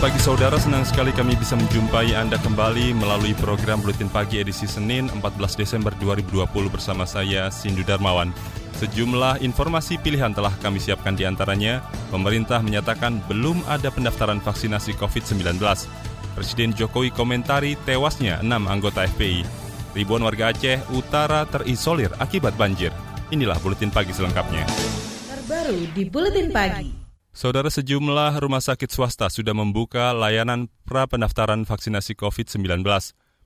Pagi 0.00 0.16
saudara, 0.16 0.56
senang 0.56 0.80
sekali 0.88 1.12
kami 1.12 1.36
bisa 1.36 1.52
menjumpai 1.60 2.16
Anda 2.16 2.40
kembali 2.40 2.96
melalui 2.96 3.36
program 3.36 3.84
Buletin 3.84 4.08
Pagi 4.08 4.40
edisi 4.40 4.64
Senin 4.64 5.12
14 5.12 5.60
Desember 5.60 5.92
2020 6.00 6.48
bersama 6.72 7.04
saya 7.04 7.52
Sindu 7.52 7.84
Darmawan. 7.84 8.32
Sejumlah 8.80 9.44
informasi 9.44 10.00
pilihan 10.00 10.32
telah 10.32 10.56
kami 10.64 10.80
siapkan 10.80 11.12
di 11.12 11.28
antaranya, 11.28 11.84
pemerintah 12.08 12.64
menyatakan 12.64 13.20
belum 13.28 13.60
ada 13.68 13.92
pendaftaran 13.92 14.40
vaksinasi 14.40 14.96
COVID-19. 14.96 15.60
Presiden 16.32 16.72
Jokowi 16.72 17.12
komentari 17.12 17.76
tewasnya 17.84 18.40
enam 18.40 18.72
anggota 18.72 19.04
FPI. 19.04 19.44
Ribuan 19.92 20.24
warga 20.24 20.48
Aceh 20.48 20.80
Utara 20.96 21.44
terisolir 21.44 22.08
akibat 22.16 22.56
banjir. 22.56 22.88
Inilah 23.28 23.60
Buletin 23.60 23.92
Pagi 23.92 24.16
selengkapnya. 24.16 24.64
Terbaru 25.28 25.92
di 25.92 26.08
Buletin 26.08 26.48
Pagi. 26.48 26.99
Saudara 27.30 27.70
sejumlah 27.70 28.42
rumah 28.42 28.58
sakit 28.58 28.90
swasta 28.90 29.30
sudah 29.30 29.54
membuka 29.54 30.10
layanan 30.10 30.66
pra 30.82 31.06
pendaftaran 31.06 31.62
vaksinasi 31.62 32.18
COVID-19. 32.18 32.82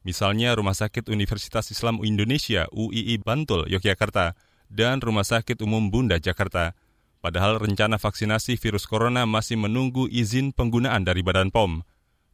Misalnya 0.05 0.57
Rumah 0.57 0.77
Sakit 0.77 1.09
Universitas 1.13 1.69
Islam 1.69 2.01
Indonesia 2.01 2.65
UII 2.73 3.21
Bantul, 3.21 3.69
Yogyakarta, 3.69 4.37
dan 4.73 5.05
Rumah 5.05 5.25
Sakit 5.25 5.61
Umum 5.65 5.93
Bunda, 5.93 6.17
Jakarta. 6.17 6.73
Padahal 7.21 7.61
rencana 7.61 8.01
vaksinasi 8.01 8.57
virus 8.57 8.89
corona 8.89 9.29
masih 9.29 9.61
menunggu 9.61 10.09
izin 10.09 10.53
penggunaan 10.53 11.05
dari 11.05 11.21
Badan 11.21 11.53
POM. 11.53 11.85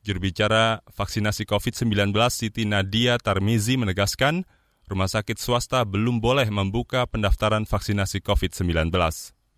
Juru 0.06 0.19
bicara 0.23 0.83
vaksinasi 0.87 1.47
COVID-19 1.47 2.15
Siti 2.31 2.62
Nadia 2.67 3.19
Tarmizi 3.19 3.75
menegaskan, 3.75 4.47
rumah 4.87 5.11
sakit 5.11 5.39
swasta 5.39 5.83
belum 5.83 6.23
boleh 6.23 6.47
membuka 6.51 7.06
pendaftaran 7.11 7.67
vaksinasi 7.67 8.23
COVID-19 8.23 8.91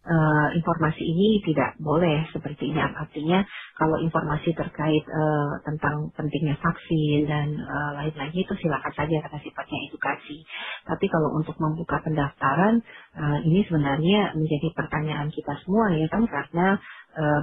uh, 0.07 0.49
informasi 0.55 1.03
ini 1.03 1.43
tidak 1.47 1.79
boleh 1.79 2.27
seperti 2.35 2.71
ini. 2.75 2.81
Artinya 2.81 3.45
kalau 3.79 3.99
informasi 4.03 4.55
terkait 4.55 5.05
uh, 5.07 5.53
tentang 5.67 6.11
pentingnya 6.15 6.59
vaksin 6.59 7.27
dan 7.27 7.55
uh, 7.59 7.91
lain-lainnya 8.03 8.43
itu 8.43 8.55
silakan 8.59 8.93
saja 8.95 9.17
karena 9.23 9.39
sifatnya 9.43 9.79
edukasi. 9.91 10.39
Tapi 10.87 11.07
kalau 11.07 11.35
untuk 11.39 11.55
membuka 11.63 12.03
pendaftaran 12.03 12.83
uh, 13.19 13.39
ini 13.47 13.63
sebenarnya 13.67 14.35
menjadi 14.35 14.69
pertanyaan 14.75 15.31
kita 15.31 15.55
semua 15.67 15.95
ya 15.95 16.07
kan 16.11 16.25
karena 16.27 16.79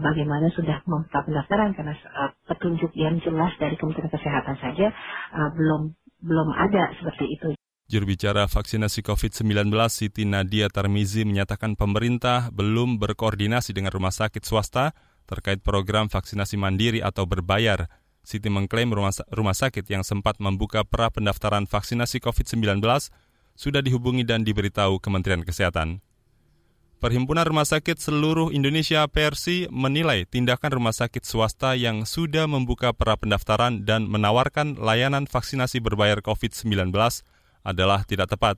bagaimana 0.02 0.50
sudah 0.50 0.82
membuka 0.90 1.22
pendaftaran? 1.30 1.78
Karena 1.78 1.94
petunjuk 2.50 2.90
yang 2.98 3.22
jelas 3.22 3.54
dari 3.62 3.78
Kementerian 3.78 4.10
Kesehatan 4.10 4.58
saja 4.58 4.90
belum 5.54 5.94
belum 6.26 6.50
ada 6.58 6.90
seperti 6.98 7.38
itu. 7.38 7.59
Juru 7.90 8.14
bicara 8.14 8.46
vaksinasi 8.46 9.02
COVID-19 9.02 9.74
Siti 9.90 10.22
Nadia 10.22 10.70
Tarmizi 10.70 11.26
menyatakan 11.26 11.74
pemerintah 11.74 12.54
belum 12.54 13.02
berkoordinasi 13.02 13.74
dengan 13.74 13.90
rumah 13.90 14.14
sakit 14.14 14.46
swasta 14.46 14.94
terkait 15.26 15.66
program 15.66 16.06
vaksinasi 16.06 16.54
mandiri 16.54 17.02
atau 17.02 17.26
berbayar. 17.26 17.90
Siti 18.22 18.46
mengklaim 18.46 18.94
rumah, 18.94 19.10
rumah 19.34 19.58
sakit 19.58 19.90
yang 19.90 20.06
sempat 20.06 20.38
membuka 20.38 20.86
pra 20.86 21.10
pendaftaran 21.10 21.66
vaksinasi 21.66 22.22
COVID-19 22.22 22.78
sudah 23.58 23.82
dihubungi 23.82 24.22
dan 24.22 24.46
diberitahu 24.46 25.02
Kementerian 25.02 25.42
Kesehatan. 25.42 26.06
Perhimpunan 27.02 27.48
Rumah 27.48 27.66
Sakit 27.66 27.98
Seluruh 27.98 28.54
Indonesia 28.54 29.02
Persi 29.10 29.66
menilai 29.72 30.30
tindakan 30.30 30.78
rumah 30.78 30.94
sakit 30.94 31.26
swasta 31.26 31.74
yang 31.74 32.06
sudah 32.06 32.46
membuka 32.46 32.94
pra 32.94 33.18
pendaftaran 33.18 33.82
dan 33.82 34.06
menawarkan 34.06 34.78
layanan 34.78 35.26
vaksinasi 35.26 35.82
berbayar 35.82 36.22
COVID-19 36.22 36.94
adalah 37.70 38.02
tidak 38.02 38.34
tepat. 38.34 38.58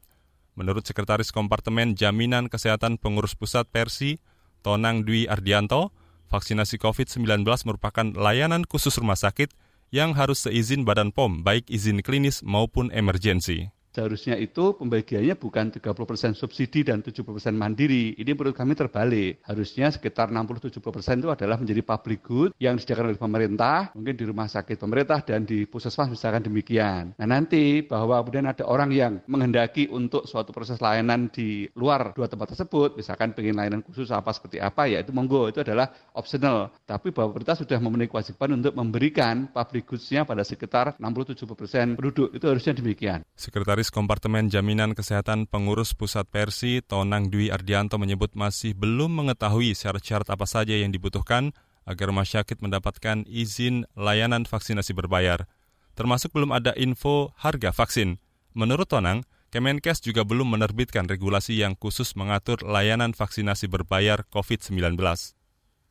Menurut 0.55 0.87
Sekretaris 0.87 1.35
Kompartemen 1.35 1.99
Jaminan 1.99 2.47
Kesehatan 2.47 2.95
Pengurus 2.95 3.35
Pusat 3.35 3.67
Persi, 3.67 4.23
Tonang 4.63 5.03
Dwi 5.03 5.27
Ardianto, 5.27 5.91
vaksinasi 6.31 6.79
COVID-19 6.79 7.43
merupakan 7.67 8.07
layanan 8.15 8.63
khusus 8.63 8.95
rumah 8.95 9.19
sakit 9.19 9.51
yang 9.91 10.15
harus 10.15 10.47
seizin 10.47 10.87
Badan 10.87 11.11
POM, 11.11 11.43
baik 11.43 11.67
izin 11.67 11.99
klinis 11.99 12.39
maupun 12.47 12.87
emergensi. 12.95 13.67
Seharusnya 13.91 14.39
itu 14.39 14.79
pembagiannya 14.79 15.35
bukan 15.35 15.75
30% 15.75 16.31
subsidi 16.39 16.87
dan 16.87 17.03
70% 17.03 17.27
mandiri. 17.51 18.15
Ini 18.15 18.31
menurut 18.31 18.55
kami 18.55 18.71
terbalik. 18.71 19.43
Harusnya 19.43 19.91
sekitar 19.91 20.31
60-70% 20.31 21.19
itu 21.19 21.29
adalah 21.29 21.59
menjadi 21.59 21.81
public 21.83 22.19
good 22.23 22.49
yang 22.55 22.79
disediakan 22.79 23.11
oleh 23.11 23.19
pemerintah, 23.19 23.91
mungkin 23.91 24.15
di 24.15 24.23
rumah 24.23 24.47
sakit 24.47 24.79
pemerintah 24.79 25.19
dan 25.27 25.43
di 25.43 25.67
puskesmas 25.67 26.07
misalkan 26.07 26.47
demikian. 26.47 27.11
Nah 27.19 27.27
nanti 27.27 27.83
bahwa 27.83 28.23
kemudian 28.23 28.47
ada 28.47 28.63
orang 28.63 28.95
yang 28.95 29.19
menghendaki 29.27 29.91
untuk 29.91 30.23
suatu 30.23 30.55
proses 30.55 30.79
layanan 30.79 31.27
di 31.27 31.67
luar 31.75 32.15
dua 32.15 32.31
tempat 32.31 32.55
tersebut, 32.55 32.95
misalkan 32.95 33.35
pengen 33.35 33.59
layanan 33.59 33.81
khusus 33.83 34.07
apa 34.15 34.31
seperti 34.31 34.63
apa, 34.63 34.87
ya 34.87 35.03
itu 35.03 35.11
monggo, 35.11 35.51
itu 35.51 35.59
adalah 35.59 35.91
optional. 36.15 36.71
Tapi 36.87 37.11
bahwa 37.11 37.35
pemerintah 37.35 37.59
sudah 37.59 37.75
memenuhi 37.81 38.07
kewajiban 38.07 38.55
untuk 38.55 38.71
memberikan 38.71 39.51
public 39.51 39.89
goods-nya 39.89 40.23
pada 40.23 40.47
sekitar 40.47 40.95
60-70% 40.95 41.99
penduduk. 41.99 42.31
Itu 42.31 42.45
harusnya 42.47 42.77
demikian. 42.77 43.25
Sekretaris 43.33 43.80
Sekretaris 43.81 43.97
Kompartemen 43.97 44.45
Jaminan 44.45 44.93
Kesehatan 44.93 45.49
Pengurus 45.49 45.97
Pusat 45.97 46.29
Persi, 46.29 46.85
Tonang 46.85 47.33
Dwi 47.33 47.49
Ardianto 47.49 47.97
menyebut 47.97 48.37
masih 48.37 48.77
belum 48.77 49.09
mengetahui 49.09 49.73
syarat-syarat 49.73 50.29
apa 50.29 50.45
saja 50.45 50.77
yang 50.77 50.93
dibutuhkan 50.93 51.49
agar 51.89 52.13
masyarakat 52.13 52.61
mendapatkan 52.61 53.25
izin 53.25 53.89
layanan 53.97 54.45
vaksinasi 54.45 54.93
berbayar. 54.93 55.49
Termasuk 55.97 56.29
belum 56.29 56.53
ada 56.53 56.77
info 56.77 57.33
harga 57.41 57.73
vaksin. 57.73 58.21
Menurut 58.53 58.85
Tonang, 58.85 59.25
Kemenkes 59.49 60.05
juga 60.05 60.29
belum 60.29 60.53
menerbitkan 60.53 61.09
regulasi 61.09 61.57
yang 61.57 61.73
khusus 61.73 62.13
mengatur 62.13 62.61
layanan 62.61 63.17
vaksinasi 63.17 63.65
berbayar 63.65 64.29
COVID-19. 64.29 64.93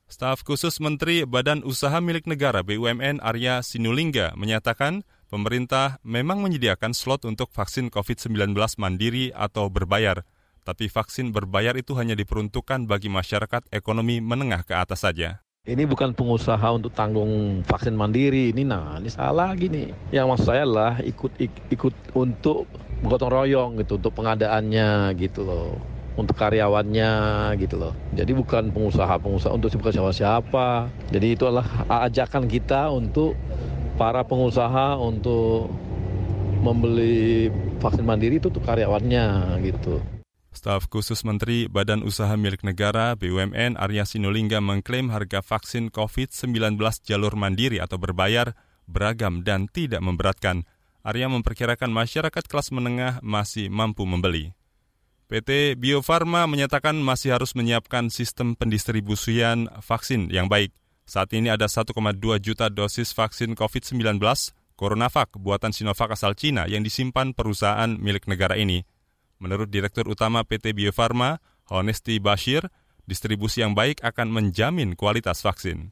Staf 0.06 0.46
khusus 0.46 0.78
Menteri 0.78 1.26
Badan 1.26 1.66
Usaha 1.66 1.98
Milik 1.98 2.30
Negara 2.30 2.62
BUMN 2.62 3.18
Arya 3.18 3.66
Sinulinga 3.66 4.38
menyatakan 4.38 5.02
pemerintah 5.30 6.02
memang 6.02 6.42
menyediakan 6.42 6.90
slot 6.90 7.22
untuk 7.22 7.54
vaksin 7.54 7.86
COVID-19 7.88 8.50
mandiri 8.82 9.30
atau 9.30 9.70
berbayar, 9.70 10.26
tapi 10.66 10.90
vaksin 10.90 11.30
berbayar 11.30 11.78
itu 11.78 11.94
hanya 11.94 12.18
diperuntukkan 12.18 12.90
bagi 12.90 13.06
masyarakat 13.06 13.70
ekonomi 13.70 14.18
menengah 14.18 14.66
ke 14.66 14.74
atas 14.74 15.06
saja. 15.06 15.38
Ini 15.62 15.86
bukan 15.86 16.16
pengusaha 16.18 16.66
untuk 16.74 16.90
tanggung 16.90 17.62
vaksin 17.62 17.94
mandiri, 17.94 18.50
ini 18.50 18.66
nah 18.66 18.98
ini 18.98 19.06
salah 19.06 19.54
gini. 19.54 19.94
Yang 20.10 20.26
maksud 20.26 20.46
saya 20.50 20.66
adalah 20.66 20.98
ikut 20.98 21.32
ik, 21.38 21.52
ikut 21.70 21.94
untuk 22.18 22.66
gotong 23.06 23.30
royong 23.30 23.70
gitu 23.78 24.02
untuk 24.02 24.12
pengadaannya 24.18 25.14
gitu 25.14 25.46
loh 25.46 25.78
untuk 26.18 26.36
karyawannya 26.36 27.12
gitu 27.56 27.80
loh. 27.80 27.94
Jadi 28.12 28.32
bukan 28.36 28.68
pengusaha-pengusaha 28.74 29.52
untuk 29.56 29.72
siapa-siapa. 29.72 30.90
Jadi 31.08 31.26
itu 31.32 31.48
adalah 31.48 31.64
ajakan 32.08 32.44
kita 32.50 32.92
untuk 32.92 33.38
para 34.00 34.24
pengusaha 34.24 34.96
untuk 34.96 35.68
membeli 36.64 37.52
vaksin 37.84 38.00
mandiri 38.00 38.40
itu 38.40 38.48
tuh 38.48 38.64
karyawannya 38.64 39.60
gitu. 39.60 40.00
Staf 40.56 40.88
khusus 40.88 41.20
Menteri 41.22 41.68
Badan 41.68 42.00
Usaha 42.00 42.32
Milik 42.34 42.64
Negara 42.64 43.12
BUMN 43.14 43.76
Arya 43.76 44.08
Sinulinga 44.08 44.64
mengklaim 44.64 45.12
harga 45.12 45.44
vaksin 45.44 45.92
COVID-19 45.92 46.80
jalur 47.04 47.36
mandiri 47.36 47.76
atau 47.78 48.00
berbayar 48.00 48.56
beragam 48.88 49.44
dan 49.44 49.68
tidak 49.68 50.00
memberatkan. 50.00 50.64
Arya 51.04 51.28
memperkirakan 51.28 51.92
masyarakat 51.92 52.44
kelas 52.48 52.72
menengah 52.72 53.20
masih 53.20 53.68
mampu 53.68 54.08
membeli. 54.08 54.56
PT 55.30 55.78
Bio 55.78 56.02
Farma 56.02 56.48
menyatakan 56.50 56.98
masih 56.98 57.38
harus 57.38 57.54
menyiapkan 57.54 58.10
sistem 58.10 58.58
pendistribusian 58.58 59.70
vaksin 59.78 60.26
yang 60.32 60.50
baik. 60.50 60.74
Saat 61.10 61.34
ini 61.34 61.50
ada 61.50 61.66
1,2 61.66 61.90
juta 62.38 62.70
dosis 62.70 63.10
vaksin 63.10 63.58
COVID-19 63.58 64.22
CoronaVac 64.78 65.42
buatan 65.42 65.74
Sinovac 65.74 66.14
asal 66.14 66.38
Cina 66.38 66.70
yang 66.70 66.86
disimpan 66.86 67.34
perusahaan 67.34 67.90
milik 67.98 68.30
negara 68.30 68.54
ini. 68.54 68.86
Menurut 69.42 69.74
Direktur 69.74 70.06
Utama 70.06 70.46
PT 70.46 70.70
Bio 70.70 70.94
Farma, 70.94 71.42
Honesti 71.66 72.22
Bashir, 72.22 72.70
distribusi 73.10 73.58
yang 73.58 73.74
baik 73.74 74.06
akan 74.06 74.30
menjamin 74.30 74.94
kualitas 74.94 75.42
vaksin 75.42 75.90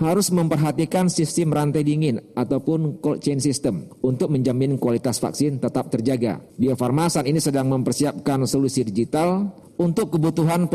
harus 0.00 0.32
memperhatikan 0.32 1.12
sistem 1.12 1.52
rantai 1.52 1.84
dingin 1.84 2.16
ataupun 2.32 3.04
cold 3.04 3.20
chain 3.20 3.36
system 3.36 3.92
untuk 4.00 4.32
menjamin 4.32 4.80
kualitas 4.80 5.20
vaksin 5.20 5.60
tetap 5.60 5.92
terjaga. 5.92 6.40
Bio 6.56 6.72
Farma 6.80 7.12
saat 7.12 7.28
ini 7.28 7.36
sedang 7.44 7.68
mempersiapkan 7.68 8.48
solusi 8.48 8.88
digital 8.88 9.52
untuk 9.80 10.16
kebutuhan 10.16 10.68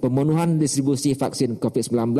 pemenuhan 0.00 0.56
distribusi 0.56 1.12
vaksin 1.12 1.60
COVID-19 1.60 2.16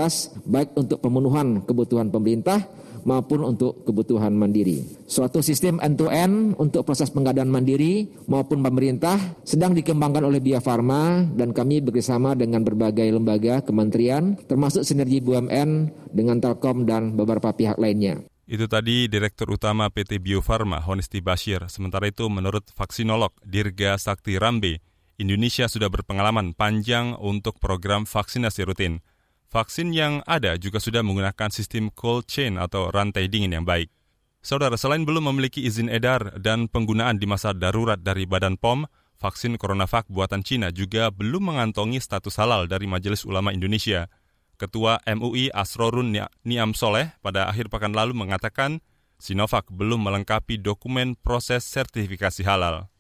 baik 0.47 0.77
untuk 0.77 0.99
pemenuhan 1.01 1.65
kebutuhan 1.65 2.13
pemerintah 2.13 2.69
maupun 3.05 3.41
untuk 3.45 3.85
kebutuhan 3.89 4.37
mandiri. 4.37 4.85
Suatu 5.09 5.41
sistem 5.41 5.81
end-to-end 5.81 6.57
untuk 6.61 6.85
proses 6.85 7.09
pengadaan 7.09 7.49
mandiri 7.49 8.09
maupun 8.29 8.61
pemerintah 8.61 9.17
sedang 9.41 9.73
dikembangkan 9.73 10.25
oleh 10.29 10.41
Bio 10.43 10.61
Farma 10.61 11.25
dan 11.33 11.57
kami 11.57 11.81
bekerjasama 11.81 12.37
dengan 12.37 12.61
berbagai 12.61 13.09
lembaga, 13.09 13.65
kementerian, 13.65 14.37
termasuk 14.45 14.85
sinergi 14.85 15.25
BUMN 15.25 15.91
dengan 16.13 16.39
Telkom 16.45 16.85
dan 16.85 17.17
beberapa 17.17 17.57
pihak 17.57 17.81
lainnya. 17.81 18.21
Itu 18.51 18.67
tadi 18.67 19.07
Direktur 19.07 19.55
Utama 19.55 19.87
PT 19.95 20.19
Bio 20.19 20.43
Farma, 20.43 20.83
Honesti 20.83 21.23
Bashir. 21.23 21.71
Sementara 21.71 22.11
itu, 22.11 22.27
menurut 22.27 22.67
vaksinolog 22.75 23.31
Dirga 23.47 23.95
Sakti 23.95 24.43
Rambe, 24.43 24.83
Indonesia 25.21 25.69
sudah 25.69 25.93
berpengalaman 25.93 26.57
panjang 26.57 27.13
untuk 27.21 27.61
program 27.61 28.09
vaksinasi 28.09 28.65
rutin. 28.65 29.05
Vaksin 29.53 29.93
yang 29.93 30.25
ada 30.25 30.57
juga 30.57 30.81
sudah 30.81 31.05
menggunakan 31.05 31.53
sistem 31.53 31.93
cold 31.93 32.25
chain 32.25 32.57
atau 32.57 32.89
rantai 32.89 33.29
dingin 33.29 33.61
yang 33.61 33.69
baik. 33.69 33.93
Saudara, 34.41 34.81
selain 34.81 35.05
belum 35.05 35.29
memiliki 35.29 35.61
izin 35.61 35.93
edar 35.93 36.41
dan 36.41 36.73
penggunaan 36.73 37.21
di 37.21 37.29
masa 37.29 37.53
darurat 37.53 38.01
dari 38.01 38.25
Badan 38.25 38.57
POM, 38.57 38.89
vaksin 39.21 39.61
CoronaVac 39.61 40.09
buatan 40.09 40.41
Cina 40.41 40.73
juga 40.73 41.13
belum 41.13 41.53
mengantongi 41.53 42.01
status 42.01 42.41
halal 42.41 42.65
dari 42.65 42.89
Majelis 42.89 43.29
Ulama 43.29 43.53
Indonesia– 43.53 44.09
Ketua 44.61 45.01
MUI 45.09 45.49
Asrorun 45.57 46.13
Niam 46.45 46.77
Soleh 46.77 47.17
pada 47.25 47.49
akhir 47.49 47.73
pekan 47.73 47.97
lalu 47.97 48.13
mengatakan 48.13 48.85
Sinovac 49.17 49.65
belum 49.73 50.05
melengkapi 50.05 50.61
dokumen 50.61 51.17
proses 51.17 51.65
sertifikasi 51.65 52.45
halal. 52.45 52.93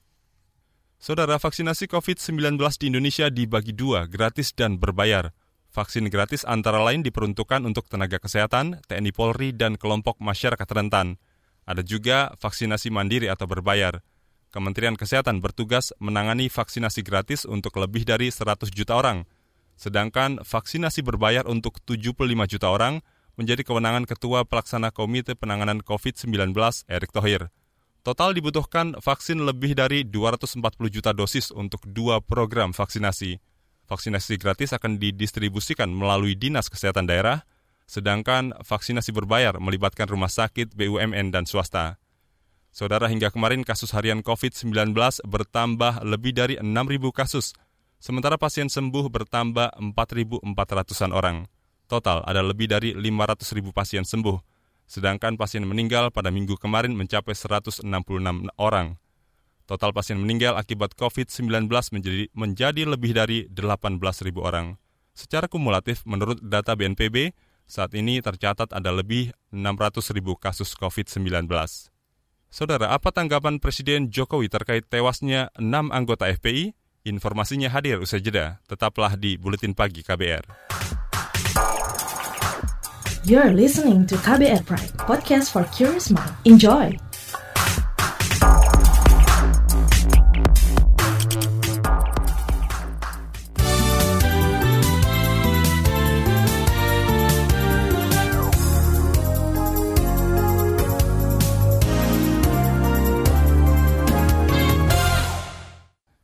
Saudara, 1.00 1.40
vaksinasi 1.40 1.88
COVID-19 1.88 2.60
di 2.76 2.92
Indonesia 2.92 3.32
dibagi 3.32 3.72
dua, 3.72 4.04
gratis 4.04 4.52
dan 4.52 4.76
berbayar. 4.76 5.32
Vaksin 5.72 6.06
gratis 6.12 6.44
antara 6.44 6.78
lain 6.84 7.00
diperuntukkan 7.00 7.64
untuk 7.64 7.88
tenaga 7.88 8.20
kesehatan, 8.20 8.84
TNI 8.84 9.10
Polri, 9.16 9.56
dan 9.56 9.80
kelompok 9.80 10.20
masyarakat 10.20 10.68
rentan. 10.68 11.16
Ada 11.64 11.80
juga 11.80 12.36
vaksinasi 12.36 12.92
mandiri 12.92 13.32
atau 13.32 13.48
berbayar. 13.48 14.04
Kementerian 14.52 14.98
Kesehatan 14.98 15.40
bertugas 15.40 15.96
menangani 16.02 16.52
vaksinasi 16.52 17.00
gratis 17.00 17.48
untuk 17.48 17.80
lebih 17.80 18.04
dari 18.04 18.28
100 18.28 18.68
juta 18.68 18.94
orang– 19.00 19.24
Sedangkan 19.80 20.44
vaksinasi 20.44 21.00
berbayar 21.00 21.48
untuk 21.48 21.80
75 21.80 22.12
juta 22.44 22.68
orang 22.68 23.00
menjadi 23.40 23.64
kewenangan 23.64 24.04
Ketua 24.04 24.44
Pelaksana 24.44 24.92
Komite 24.92 25.32
Penanganan 25.32 25.80
COVID-19 25.80 26.52
Erick 26.84 27.16
Thohir. 27.16 27.48
Total 28.00 28.32
dibutuhkan 28.32 28.96
vaksin 28.96 29.44
lebih 29.44 29.76
dari 29.76 30.08
240 30.08 30.56
juta 30.88 31.12
dosis 31.12 31.52
untuk 31.52 31.84
dua 31.84 32.24
program 32.24 32.72
vaksinasi. 32.72 33.36
Vaksinasi 33.84 34.40
gratis 34.40 34.72
akan 34.72 34.96
didistribusikan 34.96 35.92
melalui 35.92 36.32
Dinas 36.32 36.72
Kesehatan 36.72 37.04
Daerah, 37.04 37.44
sedangkan 37.84 38.56
vaksinasi 38.64 39.12
berbayar 39.12 39.60
melibatkan 39.60 40.08
rumah 40.08 40.32
sakit, 40.32 40.72
BUMN, 40.72 41.28
dan 41.28 41.44
swasta. 41.44 42.00
Saudara, 42.72 43.10
hingga 43.10 43.28
kemarin 43.34 43.66
kasus 43.66 43.92
harian 43.92 44.22
COVID-19 44.24 44.94
bertambah 45.26 46.00
lebih 46.06 46.32
dari 46.32 46.54
6.000 46.56 47.02
kasus 47.12 47.52
sementara 48.00 48.40
pasien 48.40 48.72
sembuh 48.72 49.12
bertambah 49.12 49.76
4.400-an 49.76 51.12
orang. 51.12 51.44
Total 51.84 52.22
ada 52.24 52.40
lebih 52.40 52.70
dari 52.70 52.94
500 52.94 53.58
ribu 53.58 53.74
pasien 53.74 54.06
sembuh, 54.06 54.38
sedangkan 54.90 55.38
pasien 55.38 55.62
meninggal 55.62 56.10
pada 56.10 56.34
minggu 56.34 56.58
kemarin 56.58 56.98
mencapai 56.98 57.30
166 57.30 57.86
orang. 58.58 58.98
Total 59.70 59.94
pasien 59.94 60.18
meninggal 60.18 60.58
akibat 60.58 60.98
COVID-19 60.98 61.70
menjadi, 61.94 62.26
menjadi 62.34 62.82
lebih 62.90 63.14
dari 63.14 63.46
18 63.46 64.02
ribu 64.26 64.42
orang. 64.42 64.74
Secara 65.14 65.46
kumulatif, 65.46 66.02
menurut 66.10 66.42
data 66.42 66.74
BNPB, 66.74 67.30
saat 67.70 67.94
ini 67.94 68.18
tercatat 68.18 68.74
ada 68.74 68.90
lebih 68.90 69.30
600 69.54 70.10
ribu 70.10 70.34
kasus 70.34 70.74
COVID-19. 70.74 71.46
Saudara, 72.50 72.90
apa 72.90 73.14
tanggapan 73.14 73.62
Presiden 73.62 74.10
Jokowi 74.10 74.50
terkait 74.50 74.90
tewasnya 74.90 75.54
enam 75.54 75.94
anggota 75.94 76.26
FPI 76.26 76.74
Informasinya 77.00 77.72
hadir 77.72 77.96
usai 77.96 78.20
jeda. 78.20 78.60
Tetaplah 78.68 79.16
di 79.16 79.40
Buletin 79.40 79.72
Pagi 79.72 80.04
KBR. 80.04 80.44
You're 83.28 83.52
listening 83.52 84.08
to 84.08 84.16
KBR 84.16 84.64
Pride, 84.64 84.96
podcast 84.96 85.52
for 85.52 85.68
curious 85.76 86.08
mind. 86.08 86.32
Enjoy! 86.48 86.96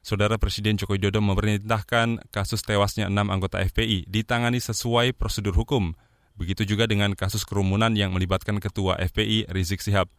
Saudara 0.00 0.40
Presiden 0.40 0.80
Joko 0.80 0.96
Widodo 0.96 1.20
memerintahkan 1.20 2.32
kasus 2.32 2.64
tewasnya 2.64 3.12
enam 3.12 3.28
anggota 3.28 3.60
FPI 3.60 4.08
ditangani 4.08 4.64
sesuai 4.64 5.12
prosedur 5.12 5.52
hukum. 5.52 5.92
Begitu 6.36 6.68
juga 6.68 6.84
dengan 6.84 7.16
kasus 7.16 7.48
kerumunan 7.48 7.96
yang 7.96 8.12
melibatkan 8.12 8.60
Ketua 8.60 9.00
FPI 9.00 9.48
Rizik 9.48 9.80
Sihab. 9.80 10.12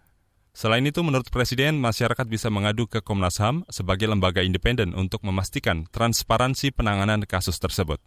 Selain 0.58 0.82
itu, 0.82 1.06
menurut 1.06 1.30
Presiden, 1.30 1.78
masyarakat 1.78 2.26
bisa 2.26 2.50
mengadu 2.50 2.90
ke 2.90 3.06
Komnas 3.06 3.38
HAM 3.38 3.62
sebagai 3.70 4.10
lembaga 4.10 4.42
independen 4.42 4.98
untuk 4.98 5.22
memastikan 5.22 5.86
transparansi 5.94 6.74
penanganan 6.74 7.30
kasus 7.30 7.62
tersebut 7.62 8.02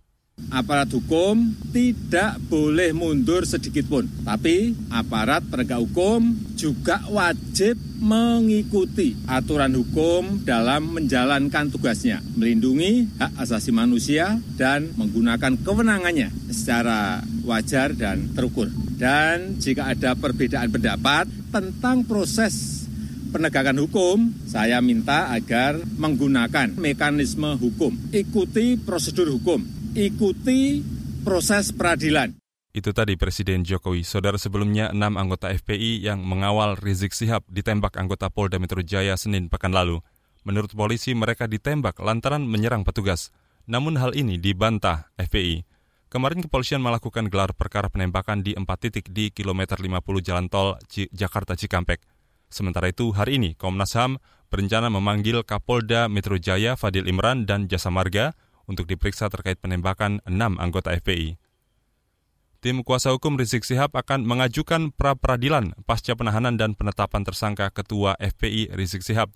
aparat 0.48 0.88
hukum 0.90 1.52
tidak 1.70 2.40
boleh 2.48 2.90
mundur 2.96 3.44
sedikit 3.44 3.86
pun. 3.86 4.08
Tapi 4.24 4.74
aparat 4.90 5.46
penegak 5.46 5.78
hukum 5.84 6.34
juga 6.56 7.04
wajib 7.12 7.76
mengikuti 8.00 9.12
aturan 9.28 9.76
hukum 9.76 10.40
dalam 10.42 10.96
menjalankan 10.96 11.68
tugasnya, 11.68 12.24
melindungi 12.34 13.12
hak 13.20 13.36
asasi 13.44 13.70
manusia 13.70 14.40
dan 14.56 14.96
menggunakan 14.96 15.60
kewenangannya 15.60 16.32
secara 16.48 17.20
wajar 17.44 17.92
dan 17.92 18.32
terukur. 18.32 18.72
Dan 19.00 19.60
jika 19.60 19.92
ada 19.92 20.16
perbedaan 20.16 20.68
pendapat 20.68 21.28
tentang 21.52 22.04
proses 22.04 22.84
penegakan 23.30 23.78
hukum, 23.86 24.16
saya 24.44 24.82
minta 24.82 25.30
agar 25.30 25.78
menggunakan 25.96 26.74
mekanisme 26.76 27.54
hukum, 27.56 27.94
ikuti 28.10 28.74
prosedur 28.76 29.30
hukum, 29.30 29.62
ikuti 29.94 30.84
proses 31.26 31.74
peradilan. 31.74 32.38
Itu 32.70 32.94
tadi 32.94 33.18
Presiden 33.18 33.66
Jokowi. 33.66 34.06
Saudara 34.06 34.38
sebelumnya, 34.38 34.94
enam 34.94 35.18
anggota 35.18 35.50
FPI 35.50 36.06
yang 36.06 36.22
mengawal 36.22 36.78
Rizik 36.78 37.10
Sihab 37.10 37.42
ditembak 37.50 37.98
anggota 37.98 38.30
Polda 38.30 38.62
Metro 38.62 38.78
Jaya 38.78 39.18
Senin 39.18 39.50
pekan 39.50 39.74
lalu. 39.74 39.98
Menurut 40.46 40.70
polisi, 40.72 41.10
mereka 41.12 41.50
ditembak 41.50 41.98
lantaran 41.98 42.46
menyerang 42.46 42.86
petugas. 42.86 43.34
Namun 43.66 43.98
hal 43.98 44.14
ini 44.14 44.38
dibantah 44.38 45.10
FPI. 45.18 45.66
Kemarin 46.10 46.42
kepolisian 46.42 46.82
melakukan 46.82 47.26
gelar 47.26 47.54
perkara 47.54 47.86
penembakan 47.90 48.42
di 48.42 48.54
empat 48.54 48.86
titik 48.86 49.10
di 49.10 49.30
kilometer 49.30 49.78
50 49.78 50.02
jalan 50.22 50.46
tol 50.50 50.74
C 50.86 51.10
Jakarta 51.10 51.54
Cikampek. 51.54 52.02
Sementara 52.50 52.90
itu, 52.90 53.14
hari 53.14 53.38
ini 53.38 53.54
Komnas 53.54 53.94
HAM 53.94 54.18
berencana 54.50 54.90
memanggil 54.90 55.46
Kapolda 55.46 56.10
Metro 56.10 56.34
Jaya 56.34 56.74
Fadil 56.74 57.06
Imran 57.06 57.46
dan 57.46 57.70
Jasa 57.70 57.94
Marga 57.94 58.34
untuk 58.70 58.86
diperiksa 58.86 59.26
terkait 59.26 59.58
penembakan 59.58 60.22
enam 60.22 60.54
anggota 60.62 60.94
FPI. 60.94 61.34
Tim 62.62 62.86
kuasa 62.86 63.10
hukum 63.10 63.34
Rizik 63.40 63.66
Sihab 63.66 63.90
akan 63.96 64.22
mengajukan 64.22 64.94
pra-peradilan 64.94 65.74
pasca 65.88 66.14
penahanan 66.14 66.54
dan 66.54 66.78
penetapan 66.78 67.26
tersangka 67.26 67.72
Ketua 67.74 68.14
FPI 68.20 68.76
Rizik 68.78 69.02
Sihab. 69.02 69.34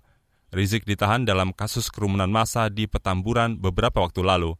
Rizik 0.53 0.87
ditahan 0.87 1.27
dalam 1.27 1.51
kasus 1.51 1.91
kerumunan 1.91 2.29
massa 2.31 2.69
di 2.69 2.87
Petamburan 2.87 3.59
beberapa 3.59 3.99
waktu 3.99 4.23
lalu. 4.23 4.55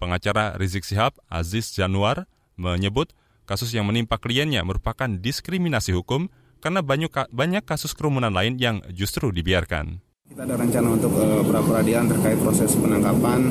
Pengacara 0.00 0.56
Rizik 0.58 0.88
Sihab, 0.88 1.14
Aziz 1.28 1.76
Januar, 1.76 2.24
menyebut 2.56 3.12
kasus 3.44 3.70
yang 3.76 3.86
menimpa 3.86 4.16
kliennya 4.16 4.64
merupakan 4.64 5.06
diskriminasi 5.06 5.94
hukum 5.94 6.32
karena 6.64 6.82
banyak, 6.82 7.62
kasus 7.62 7.94
kerumunan 7.94 8.34
lain 8.34 8.58
yang 8.58 8.82
justru 8.90 9.30
dibiarkan. 9.30 10.02
Kita 10.26 10.42
ada 10.42 10.58
rencana 10.58 10.88
untuk 10.98 11.14
uh, 11.14 11.44
pra-peradilan 11.46 12.10
terkait 12.10 12.40
proses 12.42 12.74
penangkapan, 12.74 13.46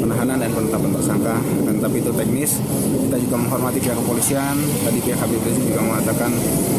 penahanan 0.00 0.40
dan 0.40 0.50
penetapan 0.54 0.90
tersangka. 0.96 1.36
Dan 1.66 1.74
tapi 1.78 2.00
itu 2.00 2.10
teknis. 2.16 2.58
Kita 3.06 3.16
juga 3.20 3.36
menghormati 3.36 3.78
pihak 3.78 3.96
kepolisian. 4.00 4.56
Tadi 4.82 4.98
pihak 5.04 5.18
Habib 5.20 5.40
Rizik 5.44 5.64
juga 5.68 5.82
mengatakan 5.84 6.30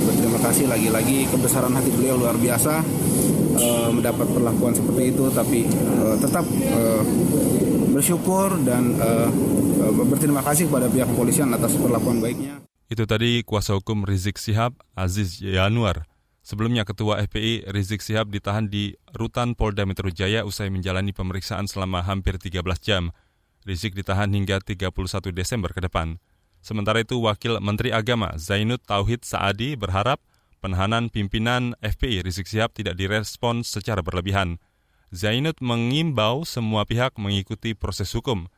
berterima 0.03 0.39
kasih 0.43 0.65
lagi-lagi 0.67 1.17
kebesaran 1.29 1.73
hati 1.77 1.89
beliau 1.93 2.15
luar 2.17 2.35
biasa 2.35 2.73
uh, 3.59 3.89
mendapat 3.93 4.27
perlakuan 4.33 4.73
seperti 4.73 5.13
itu. 5.13 5.29
Tapi 5.29 5.59
uh, 6.01 6.15
tetap 6.17 6.45
uh, 6.49 7.03
bersyukur 7.93 8.57
dan 8.65 8.97
uh, 8.97 9.29
berterima 10.09 10.41
kasih 10.41 10.65
kepada 10.67 10.89
pihak 10.89 11.07
kepolisian 11.09 11.53
atas 11.53 11.77
perlakuan 11.77 12.19
baiknya. 12.19 12.59
Itu 12.89 13.05
tadi 13.05 13.45
kuasa 13.45 13.77
hukum 13.77 14.01
Rizik 14.01 14.41
Sihab, 14.41 14.73
Aziz 14.97 15.37
Yanuar. 15.45 16.08
Sebelumnya 16.49 16.81
Ketua 16.81 17.21
FPI 17.29 17.69
Rizik 17.69 18.01
Sihab 18.01 18.33
ditahan 18.33 18.73
di 18.73 18.97
Rutan 19.13 19.53
Polda 19.53 19.85
Metro 19.85 20.09
Jaya 20.09 20.41
usai 20.49 20.73
menjalani 20.73 21.13
pemeriksaan 21.13 21.69
selama 21.69 22.01
hampir 22.01 22.41
13 22.41 22.65
jam. 22.81 23.13
Rizik 23.69 23.93
ditahan 23.93 24.33
hingga 24.33 24.57
31 24.57 24.89
Desember 25.29 25.69
ke 25.69 25.85
depan. 25.85 26.17
Sementara 26.65 27.05
itu, 27.05 27.21
Wakil 27.21 27.61
Menteri 27.61 27.93
Agama 27.93 28.33
Zainud 28.33 28.81
Tauhid 28.81 29.29
Saadi 29.29 29.77
berharap 29.77 30.25
penahanan 30.57 31.13
pimpinan 31.13 31.77
FPI 31.85 32.25
Rizik 32.25 32.49
Sihab 32.49 32.73
tidak 32.73 32.97
direspon 32.97 33.61
secara 33.61 34.01
berlebihan. 34.01 34.57
Zainud 35.13 35.61
mengimbau 35.61 36.49
semua 36.49 36.81
pihak 36.81 37.13
mengikuti 37.21 37.77
proses 37.77 38.09
hukum, 38.17 38.49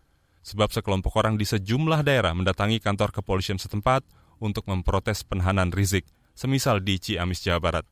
sebab 0.47 0.71
sekelompok 0.71 1.11
orang 1.19 1.35
di 1.35 1.43
sejumlah 1.43 2.07
daerah 2.07 2.31
mendatangi 2.31 2.79
kantor 2.79 3.11
kepolisian 3.11 3.59
setempat 3.59 4.07
untuk 4.39 4.63
memprotes 4.71 5.27
penahanan 5.27 5.75
Rizik, 5.75 6.07
semisal 6.33 6.83
di 6.83 6.97
Ciamis, 6.97 7.41
Jawa 7.43 7.59
Barat. 7.59 7.85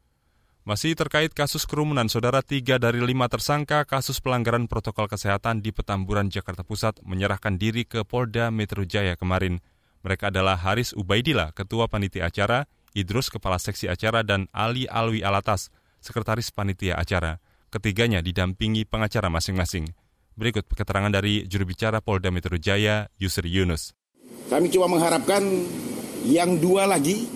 Masih 0.68 0.94
terkait 0.94 1.34
kasus 1.34 1.66
kerumunan, 1.66 2.06
saudara 2.12 2.46
tiga 2.46 2.78
dari 2.78 3.02
lima 3.02 3.26
tersangka 3.26 3.88
kasus 3.90 4.22
pelanggaran 4.22 4.70
protokol 4.70 5.10
kesehatan 5.10 5.66
di 5.66 5.74
Petamburan, 5.74 6.30
Jakarta 6.30 6.62
Pusat 6.62 7.02
menyerahkan 7.02 7.58
diri 7.58 7.90
ke 7.90 8.06
Polda 8.06 8.54
Metro 8.54 8.86
Jaya 8.86 9.18
kemarin. 9.18 9.64
Mereka 10.06 10.30
adalah 10.30 10.62
Haris 10.62 10.94
Ubaidillah, 10.94 11.58
Ketua 11.58 11.90
Panitia 11.90 12.30
Acara, 12.30 12.70
Idrus 12.94 13.34
Kepala 13.34 13.58
Seksi 13.58 13.90
Acara, 13.90 14.22
dan 14.22 14.46
Ali 14.54 14.86
Alwi 14.86 15.26
Alatas, 15.26 15.74
Sekretaris 16.00 16.54
Panitia 16.54 17.02
Acara. 17.02 17.42
Ketiganya 17.74 18.22
didampingi 18.22 18.86
pengacara 18.86 19.30
masing-masing. 19.34 19.90
Berikut 20.38 20.70
keterangan 20.72 21.12
dari 21.12 21.50
juru 21.50 21.68
bicara 21.68 22.00
Polda 22.00 22.32
Metro 22.32 22.56
Jaya, 22.56 23.12
Yusri 23.18 23.52
Yunus. 23.52 23.98
Kami 24.48 24.72
cuma 24.72 24.86
mengharapkan 24.86 25.44
yang 26.30 26.62
dua 26.62 26.88
lagi, 26.88 27.28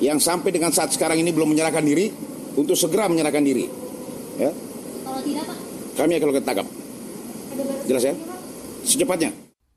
yang 0.00 0.18
sampai 0.18 0.50
dengan 0.50 0.72
saat 0.72 0.90
sekarang 0.96 1.20
ini 1.20 1.30
belum 1.30 1.52
menyerahkan 1.52 1.84
diri, 1.84 2.08
untuk 2.56 2.74
segera 2.74 3.06
menyerahkan 3.06 3.44
diri. 3.44 3.68
Ya. 4.40 4.50
Kalau 5.04 5.20
tidak, 5.22 5.44
Pak? 5.46 5.58
Kami 6.00 6.12
akan 6.16 6.28
ketangkap. 6.40 6.66
Jelas 7.84 8.02
ya? 8.08 8.14
Secepatnya. 8.82 9.30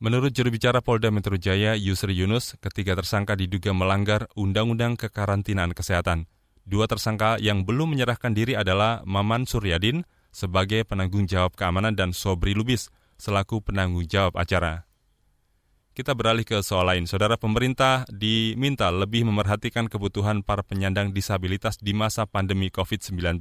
Menurut 0.04 0.36
juru 0.36 0.52
bicara 0.52 0.84
Polda 0.84 1.08
Metro 1.12 1.40
Jaya, 1.40 1.80
Yusri 1.80 2.12
Yunus, 2.12 2.60
ketiga 2.60 2.92
tersangka 2.96 3.40
diduga 3.40 3.72
melanggar 3.72 4.28
Undang-Undang 4.36 5.00
Kekarantinaan 5.00 5.72
Kesehatan. 5.72 6.28
Dua 6.64 6.88
tersangka 6.88 7.40
yang 7.40 7.64
belum 7.64 7.96
menyerahkan 7.96 8.32
diri 8.32 8.56
adalah 8.56 9.04
Maman 9.08 9.48
Suryadin 9.48 10.04
sebagai 10.32 10.84
penanggung 10.88 11.28
jawab 11.28 11.56
keamanan 11.56 11.96
dan 11.96 12.16
Sobri 12.16 12.56
Lubis 12.56 12.88
selaku 13.20 13.64
penanggung 13.64 14.04
jawab 14.08 14.36
acara. 14.36 14.88
Kita 15.94 16.18
beralih 16.18 16.42
ke 16.42 16.58
soal 16.66 16.90
lain. 16.90 17.06
Saudara 17.06 17.38
pemerintah 17.38 18.10
diminta 18.10 18.90
lebih 18.90 19.30
memerhatikan 19.30 19.86
kebutuhan 19.86 20.42
para 20.42 20.66
penyandang 20.66 21.14
disabilitas 21.14 21.78
di 21.78 21.94
masa 21.94 22.26
pandemi 22.26 22.74
COVID-19. 22.74 23.38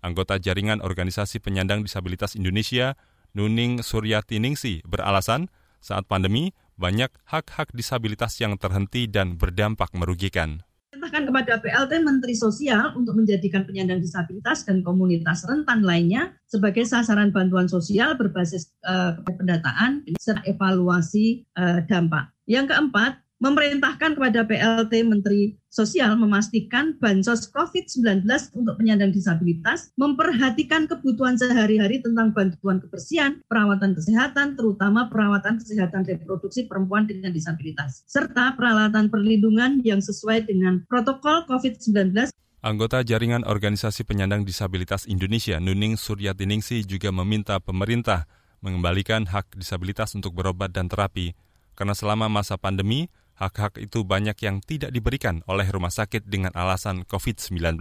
Anggota 0.00 0.40
jaringan 0.40 0.80
organisasi 0.80 1.36
penyandang 1.44 1.84
disabilitas 1.84 2.32
Indonesia, 2.32 2.96
Nuning 3.36 3.84
Suryati 3.84 4.40
Ningsi, 4.40 4.80
beralasan 4.88 5.52
saat 5.84 6.08
pandemi 6.08 6.56
banyak 6.80 7.12
hak-hak 7.28 7.72
disabilitas 7.76 8.40
yang 8.40 8.56
terhenti 8.56 9.04
dan 9.04 9.36
berdampak 9.36 9.92
merugikan 9.92 10.65
memerintahkan 11.06 11.30
kepada 11.30 11.52
PLT 11.62 11.92
Menteri 12.02 12.34
Sosial 12.34 12.90
untuk 12.98 13.14
menjadikan 13.14 13.62
penyandang 13.62 14.02
disabilitas 14.02 14.66
dan 14.66 14.82
komunitas 14.82 15.46
rentan 15.46 15.86
lainnya 15.86 16.34
sebagai 16.50 16.82
sasaran 16.82 17.30
bantuan 17.30 17.70
sosial 17.70 18.18
berbasis 18.18 18.74
uh, 18.82 19.14
pendataan 19.22 20.02
serta 20.18 20.42
evaluasi 20.50 21.46
uh, 21.54 21.78
dampak. 21.86 22.34
Yang 22.50 22.74
keempat, 22.74 23.22
memerintahkan 23.40 24.16
kepada 24.16 24.48
PLT 24.48 25.04
Menteri 25.04 25.60
Sosial 25.68 26.16
memastikan 26.16 26.96
bansos 26.96 27.52
COVID-19 27.52 28.24
untuk 28.56 28.80
penyandang 28.80 29.12
disabilitas, 29.12 29.92
memperhatikan 30.00 30.88
kebutuhan 30.88 31.36
sehari-hari 31.36 32.00
tentang 32.00 32.32
bantuan 32.32 32.80
kebersihan, 32.80 33.44
perawatan 33.44 33.92
kesehatan, 33.92 34.56
terutama 34.56 35.12
perawatan 35.12 35.60
kesehatan 35.60 36.08
reproduksi 36.08 36.64
perempuan 36.64 37.04
dengan 37.04 37.28
disabilitas, 37.28 38.08
serta 38.08 38.56
peralatan 38.56 39.12
perlindungan 39.12 39.84
yang 39.84 40.00
sesuai 40.00 40.48
dengan 40.48 40.80
protokol 40.88 41.44
COVID-19 41.44 42.32
Anggota 42.64 43.04
Jaringan 43.04 43.46
Organisasi 43.46 44.02
Penyandang 44.02 44.42
Disabilitas 44.42 45.06
Indonesia, 45.06 45.60
Nuning 45.62 45.94
Suryatiningsi 45.94 46.82
juga 46.88 47.14
meminta 47.14 47.60
pemerintah 47.62 48.26
mengembalikan 48.58 49.28
hak 49.28 49.54
disabilitas 49.54 50.16
untuk 50.18 50.34
berobat 50.34 50.74
dan 50.74 50.90
terapi, 50.90 51.36
karena 51.78 51.94
selama 51.94 52.26
masa 52.26 52.58
pandemi, 52.58 53.06
hak-hak 53.36 53.76
itu 53.80 54.02
banyak 54.02 54.36
yang 54.40 54.64
tidak 54.64 54.90
diberikan 54.90 55.44
oleh 55.44 55.68
rumah 55.68 55.92
sakit 55.92 56.24
dengan 56.24 56.52
alasan 56.56 57.04
COVID-19. 57.04 57.76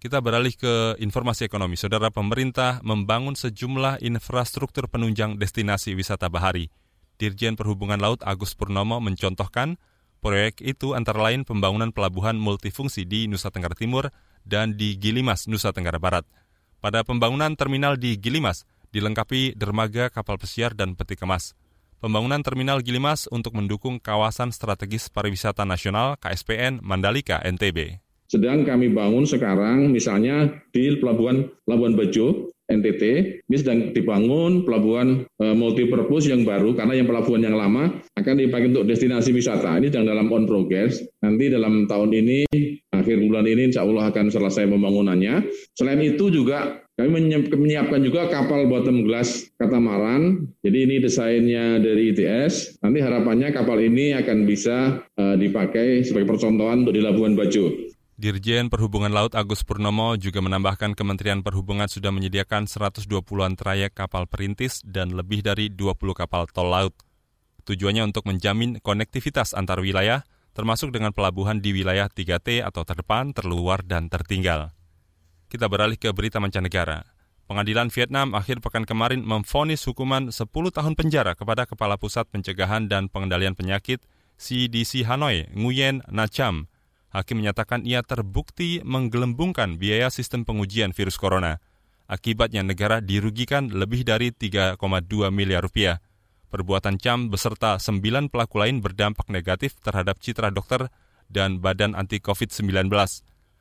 Kita 0.00 0.24
beralih 0.24 0.56
ke 0.56 0.96
informasi 0.96 1.44
ekonomi. 1.44 1.76
Saudara 1.76 2.08
pemerintah 2.08 2.80
membangun 2.80 3.36
sejumlah 3.36 4.00
infrastruktur 4.00 4.88
penunjang 4.88 5.36
destinasi 5.36 5.92
wisata 5.92 6.32
bahari. 6.32 6.72
Dirjen 7.20 7.52
Perhubungan 7.52 8.00
Laut 8.00 8.24
Agus 8.24 8.56
Purnomo 8.56 8.96
mencontohkan 8.96 9.76
proyek 10.24 10.64
itu 10.64 10.96
antara 10.96 11.20
lain 11.20 11.44
pembangunan 11.44 11.92
pelabuhan 11.92 12.40
multifungsi 12.40 13.04
di 13.04 13.28
Nusa 13.28 13.52
Tenggara 13.52 13.76
Timur 13.76 14.08
dan 14.48 14.80
di 14.80 14.96
Gilimas, 14.96 15.44
Nusa 15.52 15.76
Tenggara 15.76 16.00
Barat. 16.00 16.24
Pada 16.80 17.04
pembangunan 17.04 17.52
terminal 17.60 18.00
di 18.00 18.16
Gilimas, 18.16 18.64
dilengkapi 18.96 19.52
dermaga 19.52 20.08
kapal 20.08 20.40
pesiar 20.40 20.72
dan 20.72 20.96
peti 20.96 21.12
kemas 21.12 21.52
pembangunan 22.00 22.40
terminal 22.40 22.80
Gilimas 22.80 23.28
untuk 23.28 23.52
mendukung 23.54 24.00
kawasan 24.00 24.50
strategis 24.50 25.12
pariwisata 25.12 25.68
nasional 25.68 26.16
KSPN 26.18 26.80
Mandalika 26.80 27.38
NTB. 27.44 28.00
Sedang 28.26 28.64
kami 28.64 28.88
bangun 28.88 29.28
sekarang 29.28 29.92
misalnya 29.92 30.48
di 30.72 30.96
Pelabuhan 30.96 31.52
Labuan 31.68 31.94
Bajo 31.94 32.50
NTT, 32.70 33.02
ini 33.50 33.56
sedang 33.58 33.90
dibangun 33.90 34.62
pelabuhan 34.62 35.26
e, 35.26 35.44
multipurpose 35.58 36.30
yang 36.30 36.46
baru 36.46 36.78
karena 36.78 37.02
yang 37.02 37.10
pelabuhan 37.10 37.42
yang 37.42 37.58
lama 37.58 37.98
akan 38.14 38.34
dipakai 38.38 38.70
untuk 38.70 38.86
destinasi 38.86 39.34
wisata. 39.34 39.74
Ini 39.82 39.90
sedang 39.90 40.06
dalam 40.06 40.30
on 40.30 40.46
progress. 40.46 41.02
Nanti 41.18 41.50
dalam 41.50 41.90
tahun 41.90 42.14
ini, 42.14 42.46
akhir 42.94 43.16
bulan 43.26 43.50
ini 43.50 43.74
insya 43.74 43.82
Allah 43.82 44.14
akan 44.14 44.30
selesai 44.30 44.70
pembangunannya. 44.70 45.50
Selain 45.74 45.98
itu 45.98 46.30
juga 46.30 46.86
kami 47.00 47.32
menyiapkan 47.48 48.04
juga 48.04 48.28
kapal 48.28 48.68
bottom 48.68 49.08
glass 49.08 49.48
katamaran. 49.56 50.52
Jadi 50.60 50.78
ini 50.84 50.96
desainnya 51.00 51.80
dari 51.80 52.12
ITS. 52.12 52.84
Nanti 52.84 53.00
harapannya 53.00 53.48
kapal 53.56 53.80
ini 53.80 54.12
akan 54.12 54.44
bisa 54.44 55.00
uh, 55.16 55.32
dipakai 55.40 56.04
sebagai 56.04 56.28
percontohan 56.28 56.84
untuk 56.84 56.92
di 56.92 57.00
Labuan 57.00 57.32
Bajo. 57.32 57.72
Dirjen 58.20 58.68
Perhubungan 58.68 59.16
Laut 59.16 59.32
Agus 59.32 59.64
Purnomo 59.64 60.12
juga 60.20 60.44
menambahkan 60.44 60.92
Kementerian 60.92 61.40
Perhubungan 61.40 61.88
sudah 61.88 62.12
menyediakan 62.12 62.68
120-an 62.68 63.56
trayek 63.56 63.96
kapal 63.96 64.28
perintis 64.28 64.84
dan 64.84 65.16
lebih 65.16 65.40
dari 65.40 65.72
20 65.72 65.96
kapal 66.12 66.44
tol 66.52 66.68
laut. 66.68 66.92
Tujuannya 67.64 68.12
untuk 68.12 68.28
menjamin 68.28 68.76
konektivitas 68.84 69.56
antar 69.56 69.80
wilayah, 69.80 70.20
termasuk 70.52 70.92
dengan 70.92 71.16
pelabuhan 71.16 71.64
di 71.64 71.72
wilayah 71.72 72.12
3T 72.12 72.60
atau 72.60 72.84
terdepan, 72.84 73.32
terluar, 73.32 73.80
dan 73.80 74.12
tertinggal. 74.12 74.76
Kita 75.50 75.66
beralih 75.66 75.98
ke 75.98 76.14
berita 76.14 76.38
mancanegara. 76.38 77.02
Pengadilan 77.50 77.90
Vietnam 77.90 78.38
akhir 78.38 78.62
pekan 78.62 78.86
kemarin 78.86 79.26
memfonis 79.26 79.82
hukuman 79.82 80.30
10 80.30 80.46
tahun 80.46 80.94
penjara 80.94 81.34
kepada 81.34 81.66
Kepala 81.66 81.98
Pusat 81.98 82.30
Pencegahan 82.30 82.86
dan 82.86 83.10
Pengendalian 83.10 83.58
Penyakit 83.58 83.98
CDC 84.38 85.02
Hanoi, 85.10 85.50
Nguyen 85.50 86.06
Na 86.06 86.30
Cham. 86.30 86.70
Hakim 87.10 87.42
menyatakan 87.42 87.82
ia 87.82 88.06
terbukti 88.06 88.78
menggelembungkan 88.86 89.74
biaya 89.74 90.06
sistem 90.14 90.46
pengujian 90.46 90.94
virus 90.94 91.18
corona. 91.18 91.58
Akibatnya 92.06 92.62
negara 92.62 93.02
dirugikan 93.02 93.74
lebih 93.74 94.06
dari 94.06 94.30
3,2 94.30 94.78
miliar 95.34 95.66
rupiah. 95.66 95.98
Perbuatan 96.46 97.02
Cham 97.02 97.26
beserta 97.26 97.82
sembilan 97.82 98.30
pelaku 98.30 98.62
lain 98.62 98.78
berdampak 98.78 99.26
negatif 99.26 99.74
terhadap 99.82 100.22
citra 100.22 100.54
dokter 100.54 100.86
dan 101.26 101.58
badan 101.58 101.98
anti 101.98 102.22
COVID-19. 102.22 102.86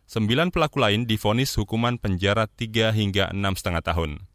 Sembilan 0.09 0.49
pelaku 0.49 0.81
lain 0.81 1.05
difonis 1.05 1.53
hukuman 1.53 2.01
penjara 2.01 2.49
3 2.49 2.97
hingga 2.97 3.29
enam 3.29 3.53
setengah 3.53 3.85
tahun. 3.85 4.25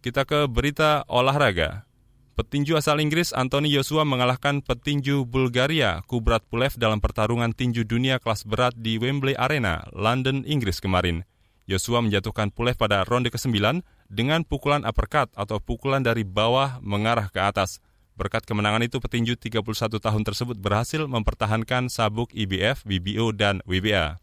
Kita 0.00 0.24
ke 0.24 0.48
berita 0.48 1.04
olahraga. 1.04 1.84
Petinju 2.32 2.80
asal 2.80 2.96
Inggris 2.96 3.36
Anthony 3.36 3.68
Joshua 3.76 4.08
mengalahkan 4.08 4.64
petinju 4.64 5.28
Bulgaria 5.28 6.00
Kubrat 6.08 6.48
Pulev 6.48 6.80
dalam 6.80 6.96
pertarungan 7.04 7.52
tinju 7.52 7.84
dunia 7.84 8.24
kelas 8.24 8.48
berat 8.48 8.72
di 8.72 8.96
Wembley 8.96 9.36
Arena, 9.36 9.84
London, 9.92 10.48
Inggris 10.48 10.80
kemarin. 10.80 11.28
Joshua 11.68 12.00
menjatuhkan 12.00 12.48
Pulev 12.48 12.80
pada 12.80 13.04
ronde 13.04 13.28
ke-9 13.28 13.84
dengan 14.08 14.48
pukulan 14.48 14.80
uppercut 14.88 15.28
atau 15.36 15.60
pukulan 15.60 16.00
dari 16.00 16.24
bawah 16.24 16.80
mengarah 16.80 17.28
ke 17.28 17.36
atas. 17.36 17.84
Berkat 18.16 18.48
kemenangan 18.48 18.80
itu, 18.80 18.96
petinju 18.96 19.36
31 19.36 19.60
tahun 19.92 20.22
tersebut 20.24 20.56
berhasil 20.56 21.04
mempertahankan 21.04 21.92
sabuk 21.92 22.32
IBF, 22.32 22.88
BBO, 22.88 23.36
dan 23.36 23.60
WBA. 23.68 24.21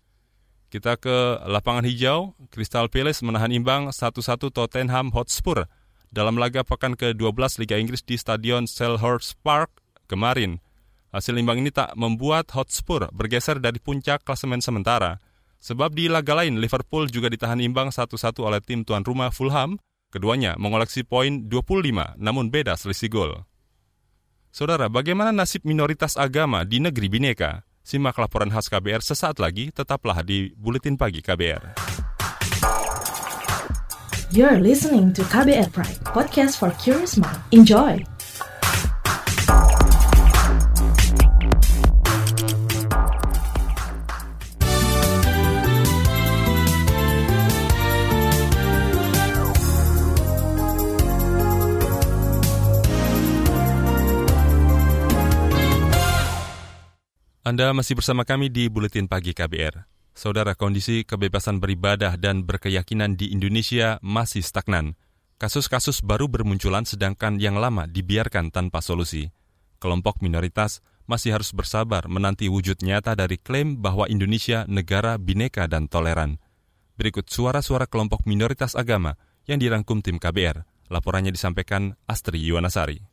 Kita 0.69 1.01
ke 1.01 1.41
lapangan 1.49 1.81
hijau, 1.81 2.37
Crystal 2.53 2.85
Palace 2.93 3.25
menahan 3.25 3.49
imbang 3.49 3.89
1-1 3.89 4.53
Tottenham 4.53 5.09
Hotspur 5.17 5.65
dalam 6.13 6.37
laga 6.37 6.61
pekan 6.61 6.93
ke-12 6.93 7.65
Liga 7.65 7.81
Inggris 7.81 8.05
di 8.05 8.21
Stadion 8.21 8.69
Selhurst 8.69 9.33
Park 9.41 9.81
kemarin. 10.05 10.61
Hasil 11.09 11.33
imbang 11.41 11.65
ini 11.65 11.73
tak 11.73 11.97
membuat 11.97 12.53
Hotspur 12.53 13.09
bergeser 13.09 13.57
dari 13.57 13.81
puncak 13.81 14.21
klasemen 14.21 14.61
sementara. 14.61 15.17
Sebab 15.57 15.89
di 15.97 16.05
laga 16.05 16.37
lain, 16.37 16.61
Liverpool 16.61 17.09
juga 17.09 17.33
ditahan 17.33 17.57
imbang 17.57 17.89
1-1 17.89 18.37
oleh 18.37 18.61
tim 18.61 18.85
tuan 18.85 19.01
rumah 19.01 19.33
Fulham. 19.33 19.81
Keduanya 20.13 20.53
mengoleksi 20.61 21.01
poin 21.01 21.49
25, 21.49 22.13
namun 22.21 22.53
beda 22.53 22.77
selisih 22.77 23.09
gol. 23.09 23.41
Saudara, 24.53 24.85
bagaimana 24.85 25.33
nasib 25.33 25.65
minoritas 25.65 26.13
agama 26.13 26.61
di 26.61 26.77
negeri 26.77 27.09
Bineka? 27.09 27.68
Simak 27.83 28.19
laporan 28.19 28.51
khas 28.51 28.67
KBR 28.67 29.01
sesaat 29.01 29.39
lagi, 29.39 29.71
tetaplah 29.71 30.21
di 30.21 30.51
Buletin 30.53 30.99
Pagi 30.99 31.23
KBR. 31.23 31.79
You're 34.29 34.61
listening 34.61 35.09
to 35.17 35.25
KBR 35.25 35.73
Pride, 35.73 35.97
podcast 36.05 36.61
for 36.61 36.69
curious 36.77 37.17
mind. 37.17 37.41
Enjoy! 37.49 38.18
Anda 57.49 57.73
masih 57.73 57.97
bersama 57.97 58.29
kami 58.29 58.53
di 58.53 58.69
Buletin 58.69 59.09
Pagi 59.09 59.33
KBR. 59.33 59.81
Saudara, 60.13 60.53
kondisi 60.53 61.01
kebebasan 61.01 61.57
beribadah 61.57 62.13
dan 62.13 62.45
berkeyakinan 62.45 63.17
di 63.17 63.33
Indonesia 63.33 63.97
masih 64.05 64.45
stagnan. 64.45 64.93
Kasus-kasus 65.41 66.05
baru 66.05 66.29
bermunculan 66.29 66.85
sedangkan 66.85 67.41
yang 67.41 67.57
lama 67.57 67.89
dibiarkan 67.89 68.53
tanpa 68.53 68.85
solusi. 68.85 69.33
Kelompok 69.81 70.21
minoritas 70.21 70.85
masih 71.09 71.41
harus 71.41 71.49
bersabar 71.49 72.05
menanti 72.05 72.45
wujud 72.53 72.85
nyata 72.85 73.17
dari 73.17 73.41
klaim 73.41 73.81
bahwa 73.81 74.05
Indonesia 74.05 74.69
negara 74.69 75.17
bineka 75.17 75.65
dan 75.65 75.89
toleran. 75.89 76.37
Berikut 77.01 77.33
suara-suara 77.33 77.89
kelompok 77.89 78.29
minoritas 78.29 78.77
agama 78.77 79.17
yang 79.49 79.57
dirangkum 79.57 80.05
tim 80.05 80.21
KBR. 80.21 80.69
Laporannya 80.93 81.33
disampaikan 81.33 81.97
Astri 82.05 82.45
Yuwanasari. 82.45 83.08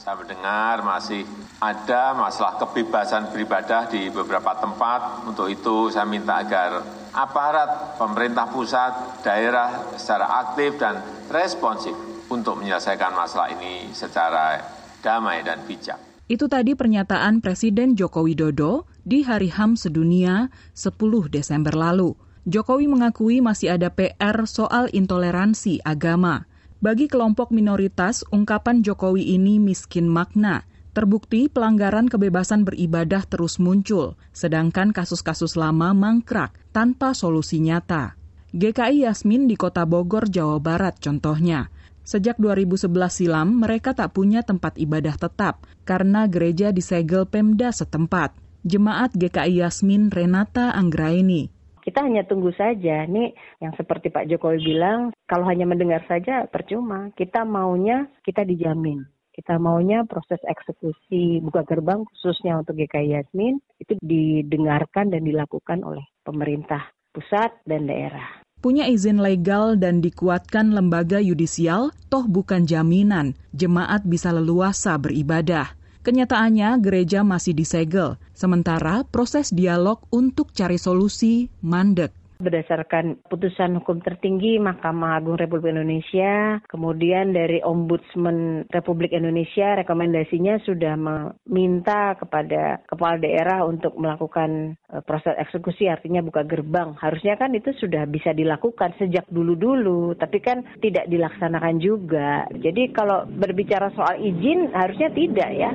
Saya 0.00 0.16
mendengar 0.16 0.80
masih 0.80 1.28
ada 1.60 2.16
masalah 2.16 2.56
kebebasan 2.56 3.36
beribadah 3.36 3.84
di 3.84 4.08
beberapa 4.08 4.56
tempat. 4.56 5.28
Untuk 5.28 5.52
itu 5.52 5.92
saya 5.92 6.08
minta 6.08 6.40
agar 6.40 6.80
aparat 7.12 8.00
pemerintah 8.00 8.48
pusat, 8.48 9.20
daerah 9.20 9.92
secara 10.00 10.40
aktif 10.40 10.80
dan 10.80 11.04
responsif 11.28 11.92
untuk 12.32 12.56
menyelesaikan 12.64 13.12
masalah 13.12 13.52
ini 13.52 13.92
secara 13.92 14.64
damai 15.04 15.44
dan 15.44 15.68
bijak. 15.68 16.00
Itu 16.32 16.48
tadi 16.48 16.72
pernyataan 16.72 17.44
Presiden 17.44 17.92
Joko 17.92 18.24
Widodo 18.24 18.88
di 19.04 19.20
Hari 19.20 19.52
HAM 19.52 19.76
Sedunia 19.76 20.48
10 20.72 20.96
Desember 21.28 21.76
lalu. 21.76 22.16
Jokowi 22.48 22.88
mengakui 22.88 23.44
masih 23.44 23.76
ada 23.76 23.92
PR 23.92 24.48
soal 24.48 24.88
intoleransi 24.96 25.84
agama. 25.84 26.48
Bagi 26.80 27.12
kelompok 27.12 27.52
minoritas, 27.52 28.24
ungkapan 28.32 28.80
Jokowi 28.80 29.36
ini 29.36 29.60
miskin 29.60 30.08
makna. 30.08 30.64
Terbukti 30.96 31.52
pelanggaran 31.52 32.08
kebebasan 32.08 32.64
beribadah 32.64 33.28
terus 33.28 33.60
muncul, 33.60 34.16
sedangkan 34.32 34.96
kasus-kasus 34.96 35.60
lama 35.60 35.92
mangkrak 35.92 36.56
tanpa 36.72 37.12
solusi 37.12 37.60
nyata. 37.60 38.16
GKI 38.56 39.04
Yasmin 39.04 39.44
di 39.44 39.60
Kota 39.60 39.84
Bogor, 39.84 40.32
Jawa 40.32 40.56
Barat 40.56 40.96
contohnya. 41.04 41.68
Sejak 42.00 42.40
2011 42.40 42.88
silam, 43.12 43.60
mereka 43.60 43.92
tak 43.92 44.16
punya 44.16 44.40
tempat 44.40 44.80
ibadah 44.80 45.20
tetap 45.20 45.68
karena 45.84 46.24
gereja 46.32 46.72
disegel 46.72 47.28
Pemda 47.28 47.76
setempat. 47.76 48.32
Jemaat 48.64 49.12
GKI 49.12 49.60
Yasmin 49.60 50.08
Renata 50.08 50.72
Anggraini 50.72 51.59
kita 51.90 52.06
hanya 52.06 52.22
tunggu 52.22 52.54
saja. 52.54 53.02
Nih 53.10 53.34
yang 53.58 53.74
seperti 53.74 54.14
Pak 54.14 54.30
Jokowi 54.30 54.62
bilang, 54.62 55.10
kalau 55.26 55.42
hanya 55.50 55.66
mendengar 55.66 56.06
saja 56.06 56.46
percuma. 56.46 57.10
Kita 57.18 57.42
maunya 57.42 58.06
kita 58.22 58.46
dijamin. 58.46 59.02
Kita 59.34 59.58
maunya 59.58 60.06
proses 60.06 60.38
eksekusi 60.46 61.42
buka 61.42 61.66
gerbang 61.66 62.06
khususnya 62.06 62.62
untuk 62.62 62.78
GKI 62.78 63.18
Yasmin 63.18 63.58
itu 63.82 63.98
didengarkan 63.98 65.10
dan 65.10 65.26
dilakukan 65.26 65.82
oleh 65.82 66.06
pemerintah 66.22 66.94
pusat 67.10 67.50
dan 67.66 67.90
daerah. 67.90 68.42
Punya 68.60 68.84
izin 68.84 69.24
legal 69.24 69.80
dan 69.80 70.04
dikuatkan 70.04 70.76
lembaga 70.76 71.16
yudisial, 71.16 71.96
toh 72.12 72.28
bukan 72.28 72.68
jaminan 72.68 73.32
jemaat 73.56 74.04
bisa 74.04 74.28
leluasa 74.28 75.00
beribadah. 75.00 75.79
Kenyataannya, 76.00 76.80
gereja 76.80 77.20
masih 77.20 77.52
disegel, 77.52 78.16
sementara 78.32 79.04
proses 79.04 79.52
dialog 79.52 80.00
untuk 80.08 80.48
cari 80.56 80.80
solusi 80.80 81.52
mandek 81.60 82.19
berdasarkan 82.40 83.22
putusan 83.28 83.78
hukum 83.78 84.00
tertinggi 84.00 84.56
Mahkamah 84.56 85.20
Agung 85.20 85.36
Republik 85.36 85.76
Indonesia, 85.76 86.58
kemudian 86.66 87.36
dari 87.36 87.60
Ombudsman 87.60 88.66
Republik 88.72 89.12
Indonesia 89.12 89.76
rekomendasinya 89.78 90.58
sudah 90.64 90.96
meminta 90.96 92.16
kepada 92.16 92.80
kepala 92.88 93.20
daerah 93.20 93.62
untuk 93.68 93.94
melakukan 94.00 94.74
e, 94.88 95.04
proses 95.04 95.36
eksekusi 95.36 95.86
artinya 95.86 96.24
buka 96.24 96.42
gerbang. 96.48 96.96
Harusnya 96.96 97.36
kan 97.36 97.52
itu 97.52 97.70
sudah 97.76 98.08
bisa 98.08 98.32
dilakukan 98.32 98.96
sejak 98.96 99.28
dulu-dulu, 99.28 100.16
tapi 100.16 100.40
kan 100.40 100.64
tidak 100.80 101.06
dilaksanakan 101.06 101.76
juga. 101.78 102.48
Jadi 102.56 102.90
kalau 102.96 103.28
berbicara 103.28 103.92
soal 103.92 104.18
izin 104.18 104.72
harusnya 104.72 105.12
tidak 105.12 105.50
ya. 105.52 105.70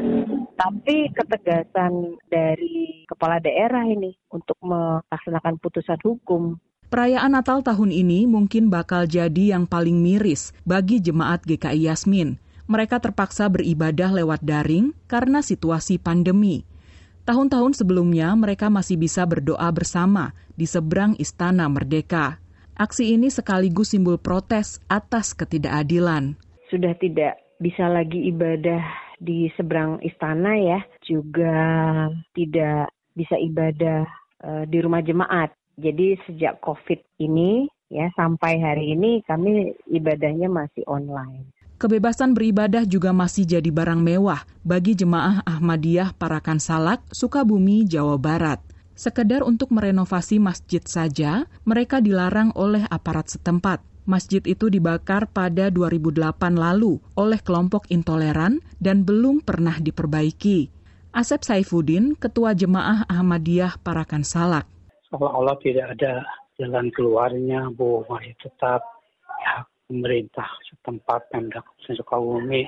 Tapi 0.55 1.11
ketegasan 1.13 2.17
dari 2.27 3.05
kepala 3.05 3.37
daerah 3.37 3.85
ini 3.85 4.15
untuk 4.35 4.59
melaksanakan 4.59 5.55
putusan 5.63 5.99
hukum 6.03 6.59
Perayaan 6.85 7.33
Natal 7.33 7.65
tahun 7.65 7.89
ini 7.89 8.29
mungkin 8.29 8.69
bakal 8.69 9.09
jadi 9.09 9.57
yang 9.57 9.65
paling 9.65 10.05
miris 10.05 10.53
bagi 10.69 11.01
jemaat 11.01 11.41
GKI 11.41 11.89
Yasmin. 11.89 12.37
Mereka 12.69 13.01
terpaksa 13.01 13.49
beribadah 13.49 14.13
lewat 14.13 14.45
daring 14.45 14.93
karena 15.09 15.41
situasi 15.41 15.97
pandemi. 15.97 16.61
Tahun-tahun 17.25 17.73
sebelumnya 17.73 18.29
mereka 18.37 18.69
masih 18.69 19.01
bisa 19.01 19.25
berdoa 19.25 19.65
bersama 19.73 20.37
di 20.53 20.69
seberang 20.69 21.17
Istana 21.17 21.65
Merdeka. 21.65 22.37
Aksi 22.77 23.17
ini 23.17 23.33
sekaligus 23.33 23.97
simbol 23.97 24.21
protes 24.21 24.77
atas 24.85 25.33
ketidakadilan. 25.33 26.37
Sudah 26.69 26.93
tidak 27.01 27.41
bisa 27.57 27.89
lagi 27.89 28.29
ibadah 28.29 28.83
di 29.17 29.49
seberang 29.57 29.97
istana 30.05 30.53
ya, 30.59 30.79
juga 31.01 31.63
tidak 32.35 32.93
bisa 33.15 33.39
ibadah 33.39 34.05
uh, 34.43 34.63
di 34.67 34.77
rumah 34.81 35.05
jemaat. 35.05 35.53
Jadi 35.75 36.15
sejak 36.23 36.63
COVID 36.63 37.19
ini 37.19 37.67
ya 37.91 38.07
sampai 38.15 38.59
hari 38.59 38.95
ini 38.95 39.21
kami 39.27 39.75
ibadahnya 39.91 40.47
masih 40.47 40.83
online. 40.87 41.51
Kebebasan 41.75 42.31
beribadah 42.31 42.87
juga 42.87 43.11
masih 43.11 43.43
jadi 43.43 43.67
barang 43.67 43.99
mewah 43.99 44.47
bagi 44.63 44.95
jemaah 44.95 45.43
Ahmadiyah 45.43 46.15
Parakan 46.15 46.63
Salak, 46.63 47.03
Sukabumi, 47.11 47.83
Jawa 47.83 48.15
Barat. 48.15 48.63
Sekedar 48.95 49.43
untuk 49.43 49.75
merenovasi 49.75 50.39
masjid 50.39 50.79
saja, 50.87 51.51
mereka 51.67 51.99
dilarang 51.99 52.55
oleh 52.55 52.87
aparat 52.87 53.27
setempat. 53.27 53.83
Masjid 54.07 54.39
itu 54.47 54.71
dibakar 54.71 55.27
pada 55.27 55.67
2008 55.67 56.55
lalu 56.55 57.03
oleh 57.19 57.41
kelompok 57.43 57.91
intoleran 57.91 58.63
dan 58.79 59.03
belum 59.03 59.43
pernah 59.43 59.75
diperbaiki. 59.75 60.74
Asep 61.15 61.47
Saifuddin, 61.47 62.19
Ketua 62.19 62.51
Jemaah 62.51 63.07
Ahmadiyah 63.07 63.79
Parakan 63.79 64.27
Salak 64.27 64.75
seolah-olah 65.15 65.55
tidak 65.63 65.95
ada 65.95 66.27
jalan 66.59 66.91
keluarnya 66.91 67.71
bahwa 67.71 68.03
masih 68.11 68.35
tetap 68.43 68.83
ya, 69.39 69.63
pemerintah 69.87 70.49
setempat 70.67 71.31
Pemda 71.31 71.63
Kabupaten 71.63 71.95
Sukabumi 71.95 72.63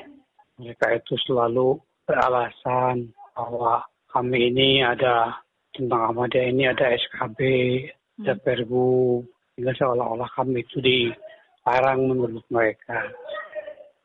mereka 0.56 0.96
itu 0.96 1.20
selalu 1.28 1.76
beralasan 2.08 3.12
bahwa 3.36 3.84
kami 4.08 4.48
ini 4.48 4.80
ada 4.80 5.44
tentang 5.76 6.16
Ahmadiyah 6.16 6.48
ini 6.50 6.64
ada 6.72 6.90
SKB, 6.96 7.40
hmm. 7.44 8.24
ada 8.26 8.34
Perbu, 8.42 9.22
sehingga 9.54 9.76
seolah-olah 9.78 10.32
kami 10.34 10.66
itu 10.66 10.82
dilarang 10.82 12.08
menurut 12.08 12.42
mereka. 12.50 13.12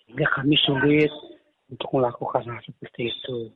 Sehingga 0.05 0.29
kami 0.37 0.59
sulit 0.61 1.09
untuk 1.73 1.89
melakukan 1.97 2.45
hal 2.45 2.61
seperti 2.61 3.09
itu. 3.09 3.49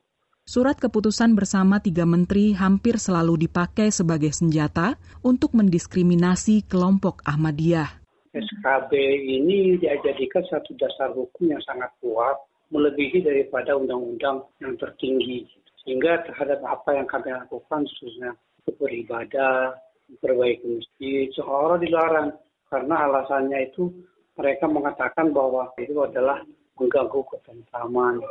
Surat 0.47 0.79
keputusan 0.79 1.35
bersama 1.35 1.83
tiga 1.83 2.07
menteri 2.07 2.55
hampir 2.55 3.03
selalu 3.03 3.51
dipakai 3.51 3.91
sebagai 3.91 4.31
senjata 4.31 4.95
untuk 5.27 5.59
mendiskriminasi 5.59 6.71
kelompok 6.71 7.19
Ahmadiyah. 7.27 7.99
SKB 8.31 8.95
ini 9.27 9.75
dijadikan 9.75 10.47
satu 10.47 10.71
dasar 10.79 11.11
hukum 11.19 11.51
yang 11.51 11.59
sangat 11.67 11.91
kuat, 11.99 12.39
melebihi 12.71 13.27
daripada 13.27 13.75
undang-undang 13.75 14.47
yang 14.63 14.79
tertinggi. 14.79 15.51
Sehingga 15.83 16.23
terhadap 16.31 16.63
apa 16.63 16.95
yang 16.95 17.11
kami 17.11 17.35
lakukan, 17.35 17.83
khususnya 17.83 18.39
beribadah, 18.79 19.75
memperbaiki 20.07 20.79
masjid, 20.79 21.27
seolah 21.35 21.83
dilarang. 21.83 22.39
Karena 22.71 23.11
alasannya 23.11 23.67
itu 23.67 23.91
mereka 24.39 24.71
mengatakan 24.71 25.35
bahwa 25.35 25.75
itu 25.75 25.99
adalah 26.07 26.39
mengganggu 26.79 27.19
ketentraman, 27.35 28.23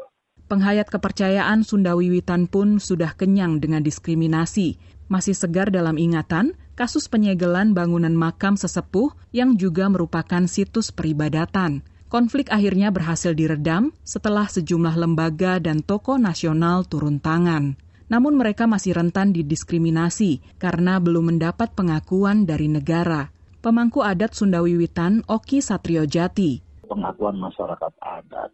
Penghayat 0.45 0.93
kepercayaan 0.93 1.65
Sunda 1.65 1.97
Wiwitan 1.97 2.45
pun 2.45 2.77
sudah 2.77 3.17
kenyang 3.17 3.57
dengan 3.57 3.81
diskriminasi. 3.81 4.77
Masih 5.09 5.33
segar 5.33 5.73
dalam 5.73 5.97
ingatan, 5.97 6.53
kasus 6.77 7.09
penyegelan 7.09 7.73
bangunan 7.73 8.13
makam 8.13 8.53
sesepuh 8.53 9.09
yang 9.33 9.57
juga 9.57 9.89
merupakan 9.89 10.45
situs 10.45 10.93
peribadatan. 10.93 11.81
Konflik 12.13 12.53
akhirnya 12.53 12.93
berhasil 12.93 13.33
diredam 13.33 13.89
setelah 14.05 14.45
sejumlah 14.45 14.93
lembaga 14.93 15.57
dan 15.57 15.81
toko 15.81 16.21
nasional 16.21 16.85
turun 16.85 17.17
tangan. 17.17 17.73
Namun 18.05 18.37
mereka 18.37 18.69
masih 18.69 19.01
rentan 19.01 19.33
didiskriminasi 19.33 20.61
karena 20.61 21.01
belum 21.01 21.33
mendapat 21.33 21.73
pengakuan 21.73 22.45
dari 22.45 22.69
negara. 22.69 23.33
Pemangku 23.65 24.05
adat 24.05 24.37
Sunda 24.37 24.61
Wiwitan 24.61 25.25
Oki 25.25 25.57
Satrio 25.57 26.05
Jati. 26.05 26.61
Pengakuan 26.85 27.41
masyarakat 27.41 27.93
adat 27.97 28.53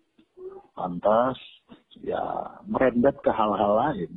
lantas 0.79 1.35
ya 1.99 2.21
merembet 2.63 3.19
ke 3.19 3.31
hal-hal 3.33 3.73
lain. 3.75 4.11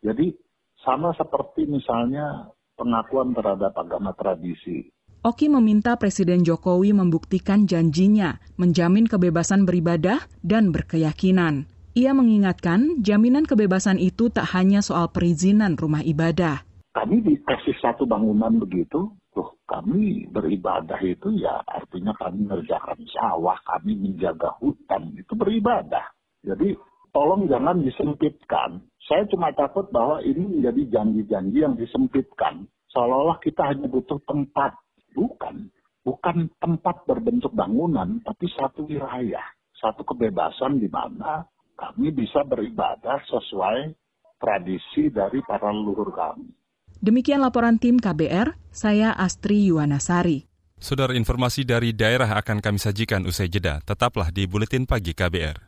Jadi 0.00 0.32
sama 0.80 1.12
seperti 1.18 1.68
misalnya 1.68 2.48
pengakuan 2.78 3.34
terhadap 3.34 3.74
agama 3.74 4.14
tradisi. 4.14 4.88
Oki 5.26 5.50
meminta 5.50 5.98
Presiden 5.98 6.46
Jokowi 6.46 6.94
membuktikan 6.94 7.66
janjinya 7.66 8.38
menjamin 8.54 9.10
kebebasan 9.10 9.66
beribadah 9.66 10.22
dan 10.46 10.70
berkeyakinan. 10.70 11.66
Ia 11.98 12.14
mengingatkan 12.14 13.02
jaminan 13.02 13.42
kebebasan 13.42 13.98
itu 13.98 14.30
tak 14.30 14.46
hanya 14.54 14.78
soal 14.78 15.10
perizinan 15.10 15.74
rumah 15.74 16.06
ibadah. 16.06 16.62
Kami 16.94 17.18
dikasih 17.26 17.74
satu 17.82 18.06
bangunan 18.06 18.62
begitu, 18.62 19.10
tuh 19.34 19.48
kami 19.66 20.30
beribadah 20.30 21.02
itu 21.02 21.34
ya 21.34 21.66
artinya 21.66 22.14
kami 22.14 22.46
mengerjakan 22.46 23.02
sawah, 23.10 23.58
kami 23.66 23.98
menjaga 23.98 24.54
hutan, 24.62 25.18
itu 25.18 25.34
beribadah. 25.34 26.06
Jadi 26.46 26.78
tolong 27.18 27.50
jangan 27.50 27.82
disempitkan. 27.82 28.78
Saya 29.10 29.26
cuma 29.26 29.50
takut 29.50 29.90
bahwa 29.90 30.22
ini 30.22 30.38
menjadi 30.38 30.94
janji-janji 30.94 31.58
yang 31.66 31.74
disempitkan. 31.74 32.70
Seolah-olah 32.94 33.42
kita 33.42 33.66
hanya 33.66 33.90
butuh 33.90 34.22
tempat 34.22 34.78
Bukan. 35.18 35.74
Bukan 36.06 36.46
tempat 36.62 37.02
berbentuk 37.10 37.50
bangunan, 37.58 38.22
tapi 38.22 38.46
satu 38.54 38.86
wilayah. 38.86 39.42
Satu 39.74 40.06
kebebasan 40.06 40.78
di 40.78 40.86
mana 40.86 41.42
kami 41.74 42.14
bisa 42.14 42.46
beribadah 42.46 43.18
sesuai 43.26 43.98
tradisi 44.38 45.10
dari 45.10 45.42
para 45.42 45.74
leluhur 45.74 46.14
kami. 46.14 46.54
Demikian 47.02 47.42
laporan 47.42 47.82
tim 47.82 47.98
KBR, 47.98 48.54
saya 48.70 49.10
Astri 49.10 49.66
Yuwanasari. 49.66 50.46
Saudara 50.78 51.18
informasi 51.18 51.66
dari 51.66 51.90
daerah 51.90 52.38
akan 52.38 52.62
kami 52.62 52.78
sajikan 52.78 53.26
usai 53.26 53.50
jeda. 53.50 53.82
Tetaplah 53.82 54.30
di 54.30 54.46
Buletin 54.46 54.86
Pagi 54.86 55.10
KBR. 55.10 55.67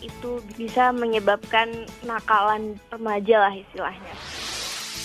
itu 0.00 0.40
bisa 0.56 0.88
menyebabkan 0.96 1.84
nakalan 2.08 2.80
remaja 2.88 3.44
lah 3.44 3.52
istilahnya. 3.52 4.14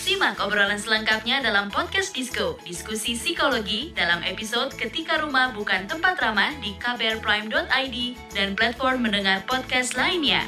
Simak 0.00 0.40
obrolan 0.40 0.80
selengkapnya 0.80 1.44
dalam 1.44 1.68
podcast 1.68 2.16
Disco, 2.16 2.56
diskusi 2.64 3.12
psikologi 3.12 3.92
dalam 3.92 4.24
episode 4.24 4.72
Ketika 4.72 5.20
Rumah 5.20 5.52
Bukan 5.52 5.86
Tempat 5.86 6.16
Ramah 6.16 6.56
di 6.64 6.72
kbrprime.id 6.80 7.96
dan 8.32 8.56
platform 8.56 9.04
mendengar 9.04 9.44
podcast 9.44 10.00
lainnya. 10.00 10.42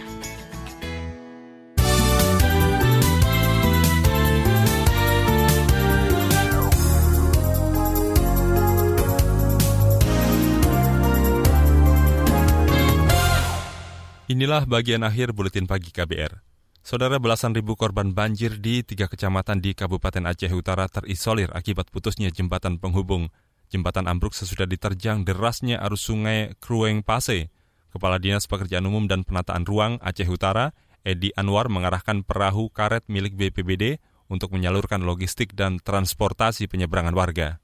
Inilah 14.32 14.64
bagian 14.64 15.04
akhir 15.04 15.36
buletin 15.36 15.68
pagi 15.68 15.92
KBR. 15.92 16.40
Saudara 16.80 17.20
belasan 17.20 17.52
ribu 17.52 17.76
korban 17.76 18.16
banjir 18.16 18.56
di 18.64 18.80
tiga 18.80 19.04
kecamatan 19.04 19.60
di 19.60 19.76
Kabupaten 19.76 20.24
Aceh 20.24 20.48
Utara 20.48 20.88
terisolir 20.88 21.52
akibat 21.52 21.92
putusnya 21.92 22.32
jembatan 22.32 22.80
penghubung. 22.80 23.28
Jembatan 23.68 24.08
ambruk 24.08 24.32
sesudah 24.32 24.64
diterjang 24.64 25.28
derasnya 25.28 25.84
arus 25.84 26.08
sungai 26.08 26.56
Krueng 26.64 27.04
Pase. 27.04 27.52
Kepala 27.92 28.16
Dinas 28.16 28.48
Pekerjaan 28.48 28.88
Umum 28.88 29.04
dan 29.04 29.20
Penataan 29.28 29.68
Ruang 29.68 30.00
Aceh 30.00 30.24
Utara, 30.24 30.72
Edi 31.04 31.28
Anwar 31.36 31.68
mengarahkan 31.68 32.24
perahu 32.24 32.72
karet 32.72 33.04
milik 33.12 33.36
BPBD 33.36 34.00
untuk 34.32 34.56
menyalurkan 34.56 35.04
logistik 35.04 35.52
dan 35.52 35.76
transportasi 35.76 36.72
penyeberangan 36.72 37.12
warga. 37.12 37.60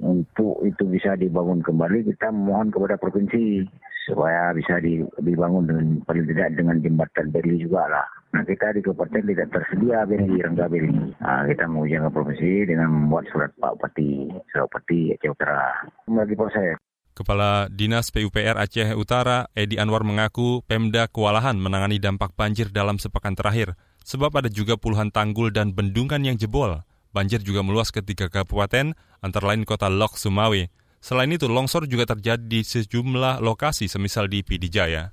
Untuk 0.00 0.51
itu 0.82 0.98
bisa 0.98 1.14
dibangun 1.14 1.62
kembali, 1.62 2.10
kita 2.10 2.34
mohon 2.34 2.74
kepada 2.74 2.98
provinsi 2.98 3.62
supaya 4.10 4.50
bisa 4.50 4.82
dibangun 5.22 5.70
dengan 5.70 5.86
paling 6.02 6.26
tidak 6.26 6.58
dengan 6.58 6.82
jembatan 6.82 7.30
beli 7.30 7.62
juga 7.62 7.86
lah. 7.86 8.06
Nah 8.34 8.42
kita 8.42 8.74
di 8.74 8.82
kabupaten 8.82 9.22
tidak 9.22 9.46
tersedia 9.54 10.02
beli 10.02 10.42
rengga 10.42 10.66
beli. 10.66 10.90
Nah, 11.22 11.46
kita 11.46 11.70
jaga 11.70 12.10
provinsi 12.10 12.66
dengan 12.66 12.90
membuat 12.90 13.30
surat 13.30 13.54
Pak 13.54 13.78
Bupati, 13.78 14.26
surat 14.50 14.66
Bupati 14.66 15.14
Aceh 15.14 15.30
Utara. 15.30 15.70
Lagi 16.10 16.34
proses. 16.34 16.74
Kepala 17.14 17.70
Dinas 17.70 18.10
PUPR 18.10 18.58
Aceh 18.58 18.98
Utara, 18.98 19.46
Edi 19.54 19.78
Anwar 19.78 20.02
mengaku 20.02 20.66
Pemda 20.66 21.06
kewalahan 21.06 21.54
menangani 21.60 22.02
dampak 22.02 22.34
banjir 22.34 22.74
dalam 22.74 22.98
sepekan 22.98 23.38
terakhir, 23.38 23.78
sebab 24.02 24.34
ada 24.34 24.50
juga 24.50 24.74
puluhan 24.74 25.14
tanggul 25.14 25.54
dan 25.54 25.76
bendungan 25.76 26.26
yang 26.26 26.34
jebol. 26.34 26.82
Banjir 27.12 27.44
juga 27.44 27.60
meluas 27.60 27.92
ke 27.92 28.00
tiga 28.00 28.32
kabupaten, 28.32 28.96
antara 29.20 29.44
lain 29.52 29.68
kota 29.68 29.92
Lok 29.92 30.16
Sumawe. 30.16 30.72
Selain 31.04 31.28
itu, 31.28 31.44
longsor 31.44 31.84
juga 31.84 32.08
terjadi 32.08 32.40
di 32.40 32.64
sejumlah 32.64 33.44
lokasi, 33.44 33.86
semisal 33.86 34.32
di 34.32 34.40
Pidijaya. 34.40 35.12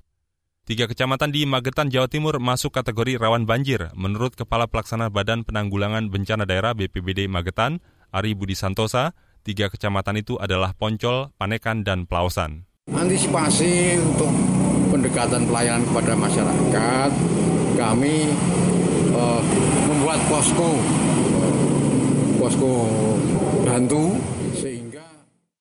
Tiga 0.70 0.86
kecamatan 0.86 1.34
di 1.34 1.50
Magetan, 1.50 1.90
Jawa 1.90 2.06
Timur 2.06 2.38
masuk 2.38 2.70
kategori 2.70 3.18
rawan 3.18 3.50
banjir. 3.50 3.90
Menurut 3.98 4.38
Kepala 4.38 4.70
Pelaksana 4.70 5.10
Badan 5.10 5.42
Penanggulangan 5.42 6.14
Bencana 6.14 6.46
Daerah 6.46 6.78
BPBD 6.78 7.26
Magetan, 7.26 7.82
Ari 8.14 8.38
Budi 8.38 8.54
Santosa, 8.54 9.18
tiga 9.42 9.74
kecamatan 9.74 10.22
itu 10.22 10.38
adalah 10.38 10.78
Poncol, 10.78 11.34
Panekan, 11.42 11.82
dan 11.82 12.06
Pelausan. 12.06 12.70
Antisipasi 12.86 13.98
untuk 13.98 14.30
pendekatan 14.94 15.50
pelayanan 15.50 15.90
kepada 15.90 16.14
masyarakat, 16.14 17.12
kami 17.74 18.30
uh, 19.18 19.42
membuat 19.90 20.22
posko, 20.30 20.78
posko 22.40 22.88
bantu 23.68 24.16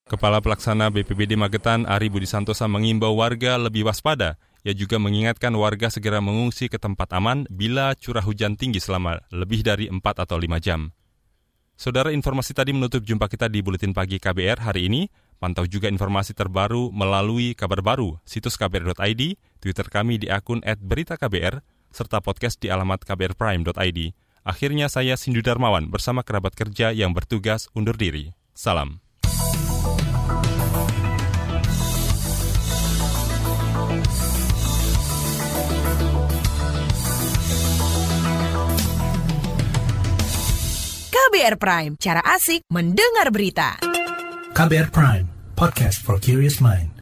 Kepala 0.08 0.40
Pelaksana 0.40 0.88
BPBD 0.88 1.36
Magetan 1.36 1.84
Ari 1.84 2.08
Budi 2.08 2.24
Santosa 2.24 2.64
mengimbau 2.64 3.12
warga 3.12 3.60
lebih 3.60 3.84
waspada. 3.84 4.40
Ia 4.64 4.72
juga 4.72 4.96
mengingatkan 4.96 5.52
warga 5.52 5.92
segera 5.92 6.24
mengungsi 6.24 6.72
ke 6.72 6.80
tempat 6.80 7.12
aman 7.12 7.44
bila 7.52 7.92
curah 7.92 8.24
hujan 8.24 8.56
tinggi 8.56 8.80
selama 8.80 9.20
lebih 9.28 9.60
dari 9.60 9.92
4 9.92 10.00
atau 10.00 10.40
5 10.40 10.64
jam. 10.64 10.96
Saudara 11.76 12.08
informasi 12.08 12.56
tadi 12.56 12.72
menutup 12.72 13.04
jumpa 13.04 13.28
kita 13.28 13.52
di 13.52 13.60
Buletin 13.60 13.92
Pagi 13.92 14.16
KBR 14.16 14.64
hari 14.64 14.88
ini. 14.88 15.12
Pantau 15.36 15.68
juga 15.68 15.92
informasi 15.92 16.32
terbaru 16.32 16.88
melalui 16.88 17.52
kabar 17.52 17.84
baru, 17.84 18.16
situs 18.24 18.56
kbr.id, 18.56 19.22
Twitter 19.60 19.86
kami 19.86 20.18
di 20.24 20.32
akun 20.32 20.64
@beritaKBR, 20.64 21.60
serta 21.92 22.24
podcast 22.24 22.56
di 22.58 22.72
alamat 22.72 23.04
kbrprime.id. 23.04 24.27
Akhirnya 24.48 24.88
saya 24.88 25.12
Sindu 25.20 25.44
Darmawan 25.44 25.92
bersama 25.92 26.24
kerabat 26.24 26.56
kerja 26.56 26.88
yang 26.96 27.12
bertugas 27.12 27.68
undur 27.76 28.00
diri. 28.00 28.32
Salam. 28.56 29.04
KBR 41.12 41.60
Prime, 41.60 41.92
cara 42.00 42.24
asik 42.24 42.64
mendengar 42.72 43.28
berita. 43.28 43.76
KBR 44.56 44.88
Prime, 44.88 45.28
podcast 45.60 46.00
for 46.00 46.16
curious 46.16 46.56
mind. 46.64 46.97